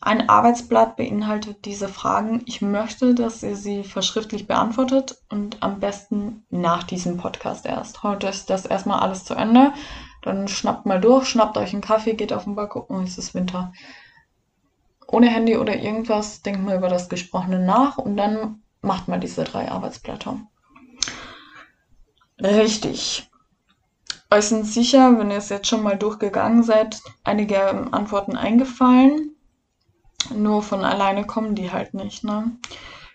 [0.00, 2.42] Ein Arbeitsblatt beinhaltet diese Fragen.
[2.46, 8.02] Ich möchte, dass ihr sie verschriftlich beantwortet und am besten nach diesem Podcast erst.
[8.02, 9.72] Heute ist das erstmal alles zu Ende.
[10.22, 12.86] Dann schnappt mal durch, schnappt euch einen Kaffee, geht auf den Balkon.
[12.88, 13.72] Oh, es ist Winter.
[15.10, 19.44] Ohne Handy oder irgendwas, denkt mal über das Gesprochene nach und dann macht mal diese
[19.44, 20.38] drei Arbeitsblätter.
[22.40, 23.28] Richtig.
[24.30, 29.34] Euch sind sicher, wenn ihr es jetzt schon mal durchgegangen seid, einige Antworten eingefallen.
[30.34, 32.24] Nur von alleine kommen die halt nicht.
[32.24, 32.58] Ne?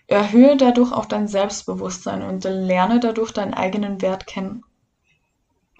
[0.08, 4.64] Erhöhe dadurch auch dein Selbstbewusstsein und lerne dadurch deinen eigenen Wert kennen.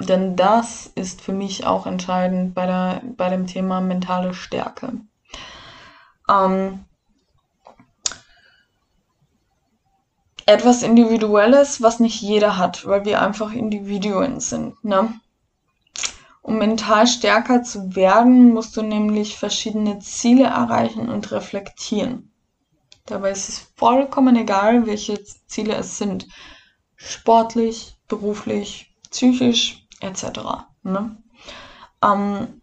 [0.01, 5.01] Denn das ist für mich auch entscheidend bei, der, bei dem Thema mentale Stärke.
[6.29, 6.85] Ähm,
[10.47, 14.83] etwas Individuelles, was nicht jeder hat, weil wir einfach Individuen sind.
[14.85, 15.13] Ne?
[16.43, 22.31] Um mental stärker zu werden, musst du nämlich verschiedene Ziele erreichen und reflektieren.
[23.07, 26.27] Dabei ist es vollkommen egal, welche Ziele es sind.
[26.97, 30.41] Sportlich, beruflich, psychisch etc.
[30.83, 31.17] Ne?
[32.03, 32.61] Ähm,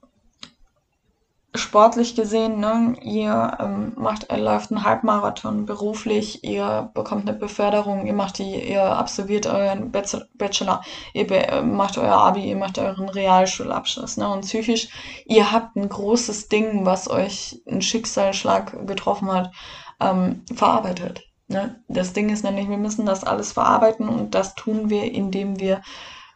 [1.54, 8.06] sportlich gesehen, ne, ihr ähm, macht, ihr läuft einen Halbmarathon beruflich, ihr bekommt eine Beförderung,
[8.06, 10.82] ihr macht die, ihr absolviert euren Bachelor,
[11.14, 14.88] ihr be äh, macht euer Abi, ihr macht euren Realschulabschluss, ne, und psychisch,
[15.26, 19.52] ihr habt ein großes Ding, was euch ein Schicksalsschlag getroffen hat,
[20.00, 21.22] ähm, verarbeitet.
[21.52, 21.84] Ne?
[21.90, 25.82] Das Ding ist nämlich, wir müssen das alles verarbeiten und das tun wir, indem wir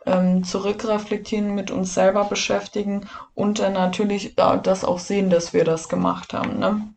[0.05, 5.63] ähm, zurückreflektieren, mit uns selber beschäftigen und dann natürlich äh, das auch sehen, dass wir
[5.63, 6.59] das gemacht haben.
[6.59, 6.93] Ne?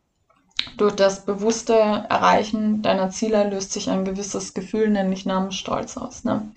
[0.76, 6.24] Durch das bewusste Erreichen deiner Ziele löst sich ein gewisses Gefühl, nämlich namens Stolz aus.
[6.24, 6.52] Ne?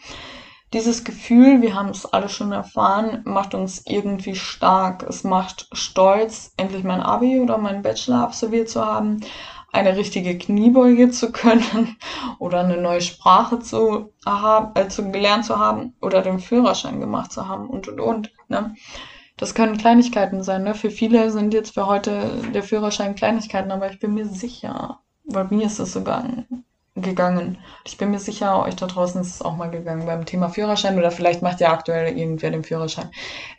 [0.74, 5.04] Dieses Gefühl, wir haben es alle schon erfahren, macht uns irgendwie stark.
[5.04, 9.20] Es macht stolz, endlich mein Abi oder meinen Bachelor absolviert zu haben,
[9.72, 11.98] eine richtige Kniebeuge zu können
[12.40, 17.48] oder eine neue Sprache zu, äh, zu gelernt zu haben oder den Führerschein gemacht zu
[17.48, 18.32] haben und und und.
[18.50, 18.76] Ne?
[19.38, 20.64] Das können Kleinigkeiten sein.
[20.64, 20.76] Ne?
[20.76, 25.46] Für viele sind jetzt für heute der Führerschein Kleinigkeiten, aber ich bin mir sicher, weil
[25.50, 26.26] mir ist es sogar
[26.96, 27.58] gegangen.
[27.86, 30.98] Ich bin mir sicher, euch da draußen ist es auch mal gegangen beim Thema Führerschein
[30.98, 33.10] oder vielleicht macht ja aktuell irgendwer den Führerschein.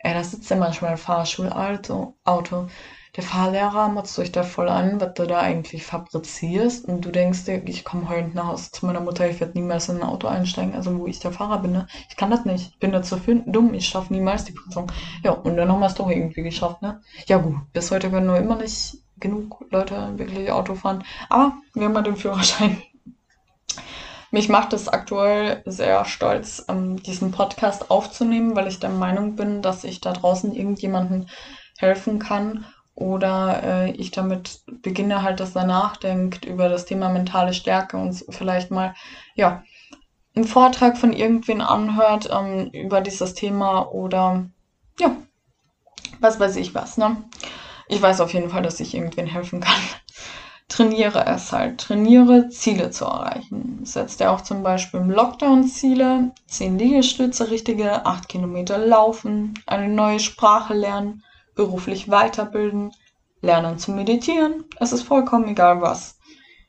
[0.01, 2.15] Ey, da sitzt ja manchmal Fahrschulauto.
[2.23, 2.67] Auto
[3.15, 6.85] der Fahrlehrer motzt euch da voll an, was du da eigentlich fabrizierst.
[6.87, 9.87] Und du denkst dir, ich komme heute nach Hause zu meiner Mutter, ich werde niemals
[9.89, 11.73] in ein Auto einsteigen, also wo ich der Fahrer bin.
[11.73, 11.87] Ne?
[12.09, 12.71] Ich kann das nicht.
[12.71, 14.91] Ich bin dazu dumm, ich schaffe niemals die Prüfung.
[15.23, 17.01] Ja, und dann haben wir es doch irgendwie geschafft, ne?
[17.27, 21.03] Ja gut, bis heute können nur immer nicht genug Leute wirklich Auto fahren.
[21.29, 22.81] Aber wir haben mal den Führerschein.
[24.31, 29.61] Mich macht es aktuell sehr stolz, ähm, diesen Podcast aufzunehmen, weil ich der Meinung bin,
[29.61, 31.29] dass ich da draußen irgendjemanden
[31.77, 32.65] helfen kann
[32.95, 38.23] oder äh, ich damit beginne halt, dass er nachdenkt über das Thema mentale Stärke und
[38.29, 38.93] vielleicht mal,
[39.35, 39.63] ja,
[40.35, 44.45] einen Vortrag von irgendwen anhört ähm, über dieses Thema oder
[44.99, 45.15] ja,
[46.19, 47.17] was weiß ich was, ne?
[47.87, 49.79] Ich weiß auf jeden Fall, dass ich irgendwen helfen kann.
[50.69, 51.81] Trainiere es halt.
[51.81, 53.81] Trainiere Ziele zu erreichen.
[53.83, 59.89] Setzt er auch zum Beispiel im Lockdown Ziele, 10 Liegestütze, richtige 8 Kilometer laufen, eine
[59.89, 61.23] neue Sprache lernen,
[61.55, 62.91] beruflich weiterbilden,
[63.41, 64.65] lernen zu meditieren.
[64.79, 66.17] Es ist vollkommen egal was.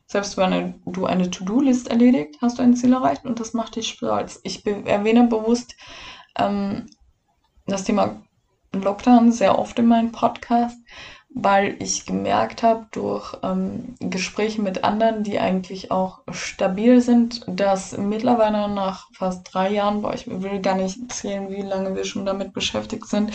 [0.06, 3.88] Selbst wenn du eine To-Do-List erledigt, hast du ein Ziel erreicht und das macht dich
[3.88, 4.40] stolz.
[4.42, 5.74] Ich erwähne bewusst
[6.38, 6.86] ähm,
[7.66, 8.20] das Thema
[8.72, 10.76] Lockdown sehr oft in meinem Podcast,
[11.34, 17.96] weil ich gemerkt habe durch ähm, Gespräche mit anderen, die eigentlich auch stabil sind, dass
[17.96, 22.26] mittlerweile nach fast drei Jahren, boah, ich will gar nicht erzählen, wie lange wir schon
[22.26, 23.32] damit beschäftigt sind,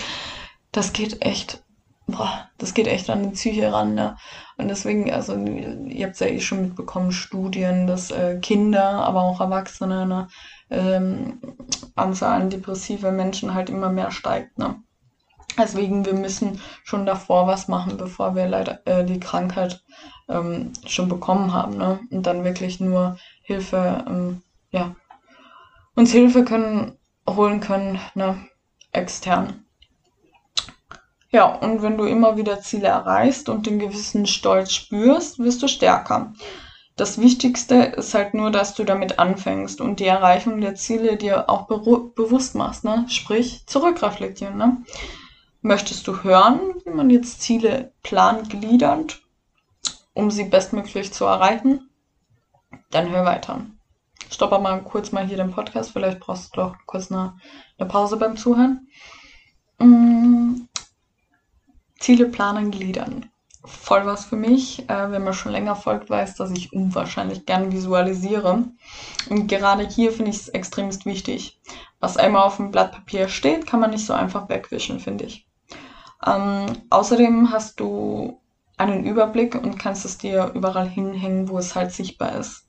[0.71, 1.63] das geht echt,
[2.08, 4.17] boah, das geht echt an die Psyche ran, ne?
[4.58, 9.21] Und deswegen, also ihr habt es ja eh schon mitbekommen, Studien, dass äh, Kinder, aber
[9.21, 10.27] auch Erwachsene, ne,
[10.69, 11.39] ähm,
[11.96, 14.75] Anzahl an depressive Menschen halt immer mehr steigt, ne?
[15.58, 19.83] Deswegen, wir müssen schon davor was machen, bevor wir leider äh, die Krankheit
[20.29, 22.00] ähm, schon bekommen haben, ne?
[22.12, 24.96] Und dann wirklich nur Hilfe, ähm, ja,
[25.96, 28.37] uns Hilfe können, holen können, ne?
[28.91, 29.65] Extern.
[31.32, 35.67] Ja, und wenn du immer wieder Ziele erreichst und den gewissen Stolz spürst, wirst du
[35.67, 36.34] stärker.
[36.96, 41.50] Das Wichtigste ist halt nur, dass du damit anfängst und die Erreichung der Ziele dir
[41.50, 43.06] auch bewusst machst, ne?
[43.08, 44.84] Sprich, zurückreflektieren, ne?
[45.62, 49.21] Möchtest du hören, wie man jetzt Ziele plant, gliedert,
[50.13, 51.90] um sie bestmöglich zu erreichen?
[52.92, 53.65] Dann hör weiter.
[54.32, 55.92] stoppe mal kurz mal hier den Podcast.
[55.92, 57.38] Vielleicht brauchst du doch kurz eine,
[57.77, 58.88] eine Pause beim Zuhören.
[59.80, 60.67] Mm,
[62.00, 63.29] Ziele planen, gliedern.
[63.65, 64.89] Voll was für mich.
[64.89, 68.63] Äh, wenn man schon länger folgt, weiß, dass ich unwahrscheinlich gern visualisiere.
[69.29, 71.60] Und gerade hier finde ich es extremst wichtig.
[72.00, 75.45] Was einmal auf dem Blatt Papier steht, kann man nicht so einfach wegwischen, finde ich.
[76.25, 78.39] Ähm, außerdem hast du
[78.77, 82.65] einen Überblick und kannst es dir überall hinhängen, wo es halt sichtbar ist.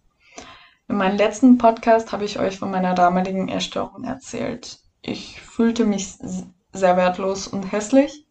[0.88, 4.80] In meinem letzten Podcast habe ich euch von meiner damaligen Erstörung erzählt.
[5.02, 6.14] Ich fühlte mich
[6.72, 8.26] sehr wertlos und hässlich.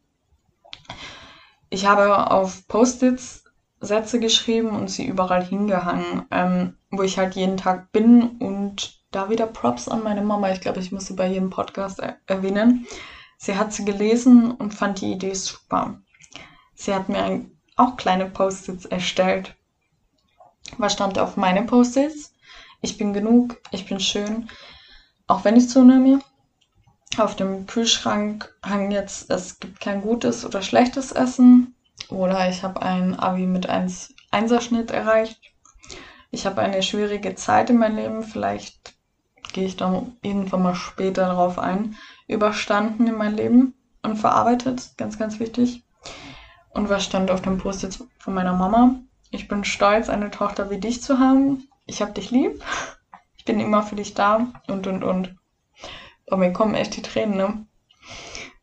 [1.69, 3.43] Ich habe auf Post-its
[3.81, 9.29] Sätze geschrieben und sie überall hingehangen, ähm, wo ich halt jeden Tag bin und da
[9.29, 10.51] wieder Props an meine Mama.
[10.51, 12.87] Ich glaube, ich muss sie bei jedem Podcast er erwähnen.
[13.37, 16.01] Sie hat sie gelesen und fand die Idee super.
[16.75, 17.45] Sie hat mir
[17.77, 19.55] auch kleine Post-its erstellt.
[20.77, 22.33] Was stand auf meine Post-its?
[22.81, 24.49] Ich bin genug, ich bin schön,
[25.27, 26.19] auch wenn ich zunehme.
[27.17, 31.75] Auf dem Kühlschrank hängt jetzt, es gibt kein gutes oder schlechtes Essen.
[32.09, 35.41] Oder ich habe ein Abi mit 1 Einserschnitt erreicht.
[36.31, 38.93] Ich habe eine schwierige Zeit in meinem Leben, vielleicht
[39.53, 41.95] gehe ich dann irgendwann mal später darauf ein,
[42.27, 45.83] überstanden in meinem Leben und verarbeitet, ganz, ganz wichtig.
[46.69, 48.95] Und was stand auf dem Post jetzt von meiner Mama?
[49.31, 51.67] Ich bin stolz, eine Tochter wie dich zu haben.
[51.87, 52.63] Ich hab dich lieb.
[53.37, 55.35] Ich bin immer für dich da und, und, und.
[56.29, 57.65] Aber mir kommen echt die Tränen, ne?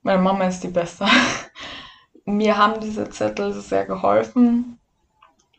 [0.02, 1.06] Meine Mama ist die Beste.
[2.24, 4.78] mir haben diese Zettel sehr geholfen,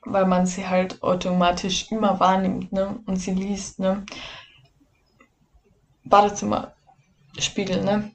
[0.05, 2.99] weil man sie halt automatisch immer wahrnimmt, ne?
[3.05, 4.05] Und sie liest, ne?
[6.05, 6.73] Badezimmer,
[7.37, 8.11] Spiegel, ne?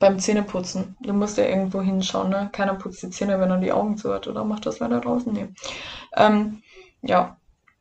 [0.00, 0.96] Beim Zähneputzen.
[1.00, 2.48] Du musst ja irgendwo hinschauen, ne?
[2.52, 5.32] Keiner putzt die Zähne, wenn er die Augen zu hat, oder macht das leider draußen?
[5.32, 5.48] Nee.
[6.16, 6.62] Ähm,
[7.02, 7.36] ja.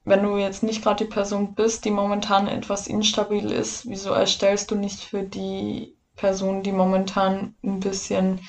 [0.10, 4.72] Wenn du jetzt nicht gerade die Person bist, die momentan etwas instabil ist, wieso erstellst
[4.72, 8.40] du nicht für die Person, die momentan ein bisschen,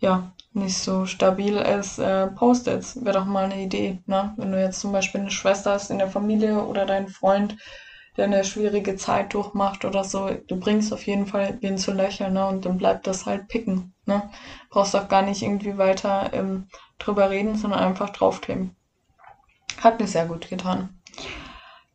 [0.00, 3.02] ja, nicht so stabil ist, äh, Post-its?
[3.06, 4.34] Wäre doch mal eine Idee, ne?
[4.36, 7.56] Wenn du jetzt zum Beispiel eine Schwester hast in der Familie oder deinen Freund,
[8.18, 12.34] der eine schwierige Zeit durchmacht oder so, du bringst auf jeden Fall wen zu lächeln,
[12.34, 12.46] ne?
[12.46, 14.28] Und dann bleibt das halt picken, ne?
[14.68, 18.76] Brauchst auch gar nicht irgendwie weiter ähm, drüber reden, sondern einfach draufkleben.
[19.80, 20.97] Hat mir sehr gut getan.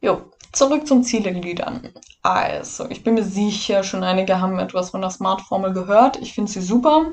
[0.01, 1.93] Jo, zurück zum Zielegliedern.
[2.21, 6.17] Also, ich bin mir sicher, schon einige haben etwas von der Smart-Formel gehört.
[6.21, 7.05] Ich finde sie super,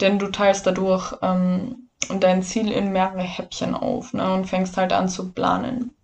[0.00, 4.92] denn du teilst dadurch ähm, dein Ziel in mehrere Häppchen auf ne, und fängst halt
[4.92, 5.94] an zu planen.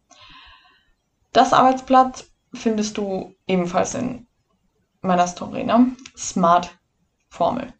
[1.32, 4.26] Das Arbeitsblatt findest du ebenfalls in
[5.00, 5.96] meiner Story, ne?
[6.16, 7.72] Smart-Formel.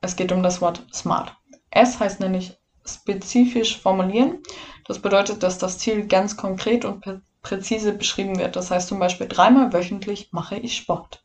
[0.00, 1.36] Es geht um das Wort Smart.
[1.70, 2.56] S heißt nämlich
[2.88, 4.38] spezifisch formulieren.
[4.86, 7.04] Das bedeutet, dass das Ziel ganz konkret und
[7.42, 8.54] präzise beschrieben wird.
[8.56, 11.22] Das heißt zum Beispiel, dreimal wöchentlich mache ich Sport.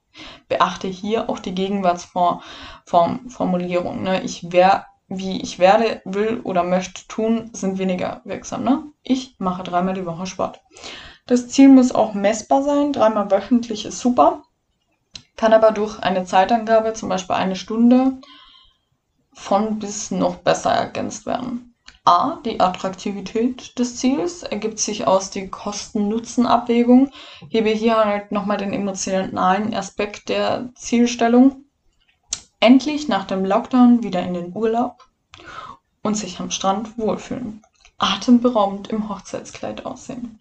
[0.50, 4.04] Beachte hier auch die Gegenwartsformulierung.
[4.04, 4.22] Ne?
[4.24, 8.64] Ich wär, wie ich werde, will oder möchte tun, sind weniger wirksam.
[8.64, 8.84] Ne?
[9.04, 10.62] Ich mache dreimal die Woche Sport.
[11.28, 12.94] Das Ziel muss auch messbar sein.
[12.94, 14.44] Dreimal wöchentlich ist super.
[15.38, 18.20] Kann aber durch eine Zeitangabe, zum Beispiel eine Stunde,
[19.34, 21.76] von bis noch besser ergänzt werden.
[22.04, 22.38] A.
[22.46, 27.12] Die Attraktivität des Ziels ergibt sich aus der Kosten-Nutzen-Abwägung.
[27.50, 31.66] Hebe hier halt nochmal den emotionalen Aspekt der Zielstellung.
[32.60, 35.08] Endlich nach dem Lockdown wieder in den Urlaub
[36.02, 37.62] und sich am Strand wohlfühlen.
[38.00, 40.40] Atemberaubend im Hochzeitskleid aussehen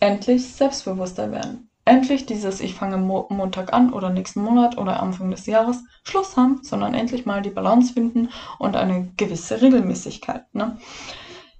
[0.00, 1.69] endlich selbstbewusster werden.
[1.84, 6.36] Endlich dieses Ich fange Mo Montag an oder nächsten Monat oder Anfang des Jahres Schluss
[6.36, 8.28] haben, sondern endlich mal die Balance finden
[8.58, 10.44] und eine gewisse Regelmäßigkeit.
[10.54, 10.78] Ne?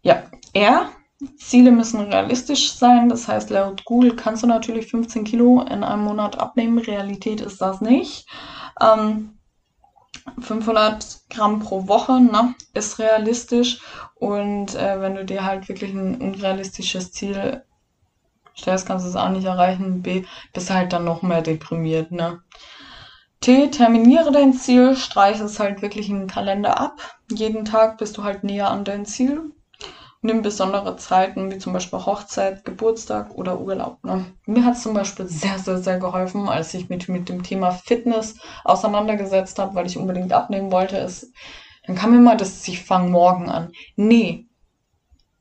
[0.02, 0.90] Ja, R.
[1.36, 3.08] Ziele müssen realistisch sein.
[3.08, 6.78] Das heißt, laut Google kannst du natürlich 15 Kilo in einem Monat abnehmen.
[6.78, 8.26] Realität ist das nicht.
[8.80, 9.38] Ähm,
[10.38, 13.80] 500 Gramm pro Woche ne, ist realistisch.
[14.14, 17.64] Und äh, wenn du dir halt wirklich ein unrealistisches Ziel
[18.60, 20.02] stellst, kannst du es auch nicht erreichen.
[20.02, 22.40] B, bist halt dann noch mehr deprimiert, ne?
[23.40, 27.00] T, terminiere dein Ziel, streiche es halt wirklich den Kalender ab.
[27.30, 29.52] Jeden Tag bist du halt näher an dein Ziel.
[30.22, 34.04] Nimm besondere Zeiten, wie zum Beispiel Hochzeit, Geburtstag oder Urlaub.
[34.04, 34.26] Ne?
[34.44, 37.70] Mir hat es zum Beispiel sehr, sehr, sehr geholfen, als ich mich mit dem Thema
[37.70, 38.34] Fitness
[38.64, 40.98] auseinandergesetzt habe, weil ich unbedingt abnehmen wollte.
[40.98, 41.32] Ist,
[41.86, 43.72] dann kam mal das, ich fange morgen an.
[43.96, 44.49] Nee,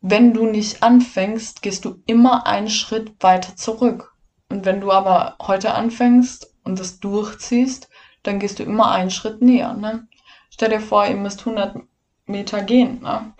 [0.02, 4.16] wenn du nicht anfängst, gehst du immer einen Schritt weiter zurück.
[4.50, 7.90] Und wenn du aber heute anfängst und das durchziehst,
[8.24, 9.74] dann gehst du immer einen Schritt näher.
[9.74, 10.08] Ne?
[10.50, 11.78] Stell dir vor, ihr müsst 100
[12.26, 13.02] Meter gehen.
[13.02, 13.34] Ne?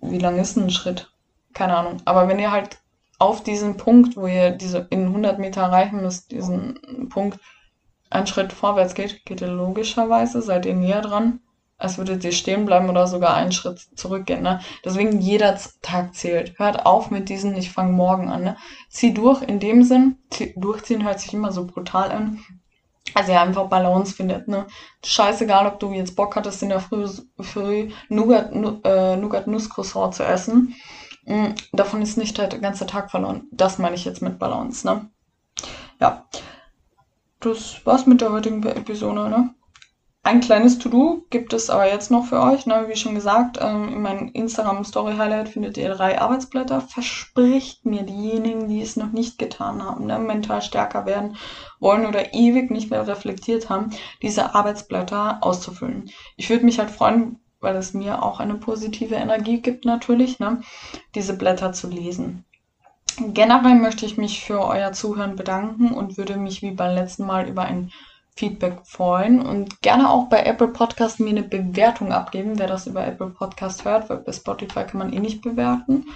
[0.00, 1.12] Wie lang ist ein Schritt?
[1.52, 1.98] Keine Ahnung.
[2.04, 2.80] Aber wenn ihr halt
[3.18, 7.38] auf diesen Punkt, wo ihr diese in 100 Meter erreichen müsst, diesen Punkt,
[8.10, 11.40] einen Schritt vorwärts geht, geht ihr logischerweise, seid ihr näher dran,
[11.82, 14.42] als würdet ihr stehen bleiben oder sogar einen Schritt zurückgehen.
[14.42, 14.60] Ne?
[14.84, 16.58] Deswegen jeder Tag zählt.
[16.58, 18.44] Hört auf mit diesen, ich fange morgen an.
[18.44, 18.56] Ne?
[18.88, 20.18] Zieh durch in dem Sinn,
[20.56, 22.38] durchziehen hört sich immer so brutal an.
[23.14, 24.66] Also ja, einfach Balance findet, ne?
[25.04, 27.06] Scheißegal, ob du jetzt Bock hattest, in der Früh,
[27.40, 28.52] früh Nougat,
[28.84, 30.74] äh, Nougat Nusscroissant zu essen.
[31.24, 33.48] Mhm, davon ist nicht der ganze Tag verloren.
[33.50, 35.10] Das meine ich jetzt mit Balance, ne?
[36.00, 36.26] Ja.
[37.40, 39.52] Das war's mit der heutigen Episode, ne?
[40.24, 42.64] Ein kleines To-Do gibt es aber jetzt noch für euch.
[42.64, 42.84] Ne?
[42.86, 46.80] Wie schon gesagt, ähm, in meinem Instagram-Story-Highlight findet ihr drei Arbeitsblätter.
[46.80, 50.20] Verspricht mir diejenigen, die es noch nicht getan haben, ne?
[50.20, 51.36] mental stärker werden
[51.80, 53.90] wollen oder ewig nicht mehr reflektiert haben,
[54.22, 56.08] diese Arbeitsblätter auszufüllen.
[56.36, 60.60] Ich würde mich halt freuen, weil es mir auch eine positive Energie gibt natürlich, ne?
[61.16, 62.44] diese Blätter zu lesen.
[63.18, 67.48] Generell möchte ich mich für euer Zuhören bedanken und würde mich wie beim letzten Mal
[67.48, 67.90] über ein
[68.34, 73.06] Feedback freuen und gerne auch bei Apple Podcast mir eine Bewertung abgeben, wer das über
[73.06, 76.06] Apple Podcast hört, weil bei Spotify kann man eh nicht bewerten.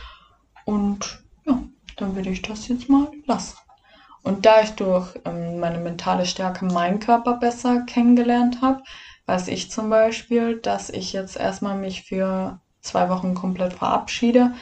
[0.65, 1.63] Und ja,
[1.97, 3.59] dann würde ich das jetzt mal lassen.
[4.23, 8.83] Und da ich durch ähm, meine mentale Stärke meinen Körper besser kennengelernt habe,
[9.27, 14.55] weiß ich zum Beispiel, dass ich jetzt erstmal mich für zwei Wochen komplett verabschiede,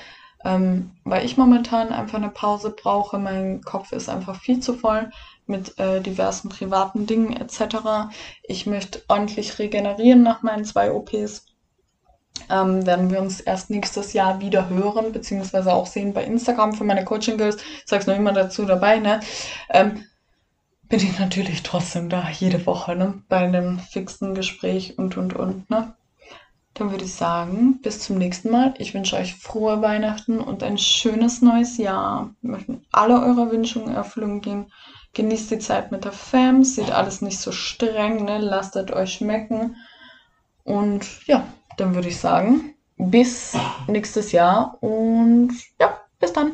[0.45, 3.19] ähm, weil ich momentan einfach eine Pause brauche.
[3.19, 5.11] Mein Kopf ist einfach viel zu voll
[5.47, 8.11] mit äh, diversen privaten Dingen etc.
[8.43, 11.47] Ich möchte ordentlich regenerieren nach meinen zwei OPs.
[12.51, 16.85] Ähm, werden wir uns erst nächstes Jahr wieder hören, beziehungsweise auch sehen bei Instagram für
[16.85, 17.57] meine Coaching Girls.
[17.57, 19.21] Ich sag's noch immer dazu dabei, ne?
[19.71, 20.05] Ähm,
[20.89, 23.23] bin ich natürlich trotzdem da, jede Woche, ne?
[23.29, 25.95] Bei einem fixen Gespräch und und und, ne?
[26.75, 28.75] Dann würde ich sagen, bis zum nächsten Mal.
[28.79, 32.35] Ich wünsche euch frohe Weihnachten und ein schönes neues Jahr.
[32.43, 34.73] Wir möchten alle eure Wünsche in Erfüllung gehen.
[35.15, 38.39] Genießt die Zeit mit der Fam, seht alles nicht so streng, ne?
[38.39, 39.77] lasst euch schmecken.
[40.65, 41.47] Und ja,
[41.77, 43.57] dann würde ich sagen, bis
[43.87, 46.53] nächstes Jahr und ja, bis dann.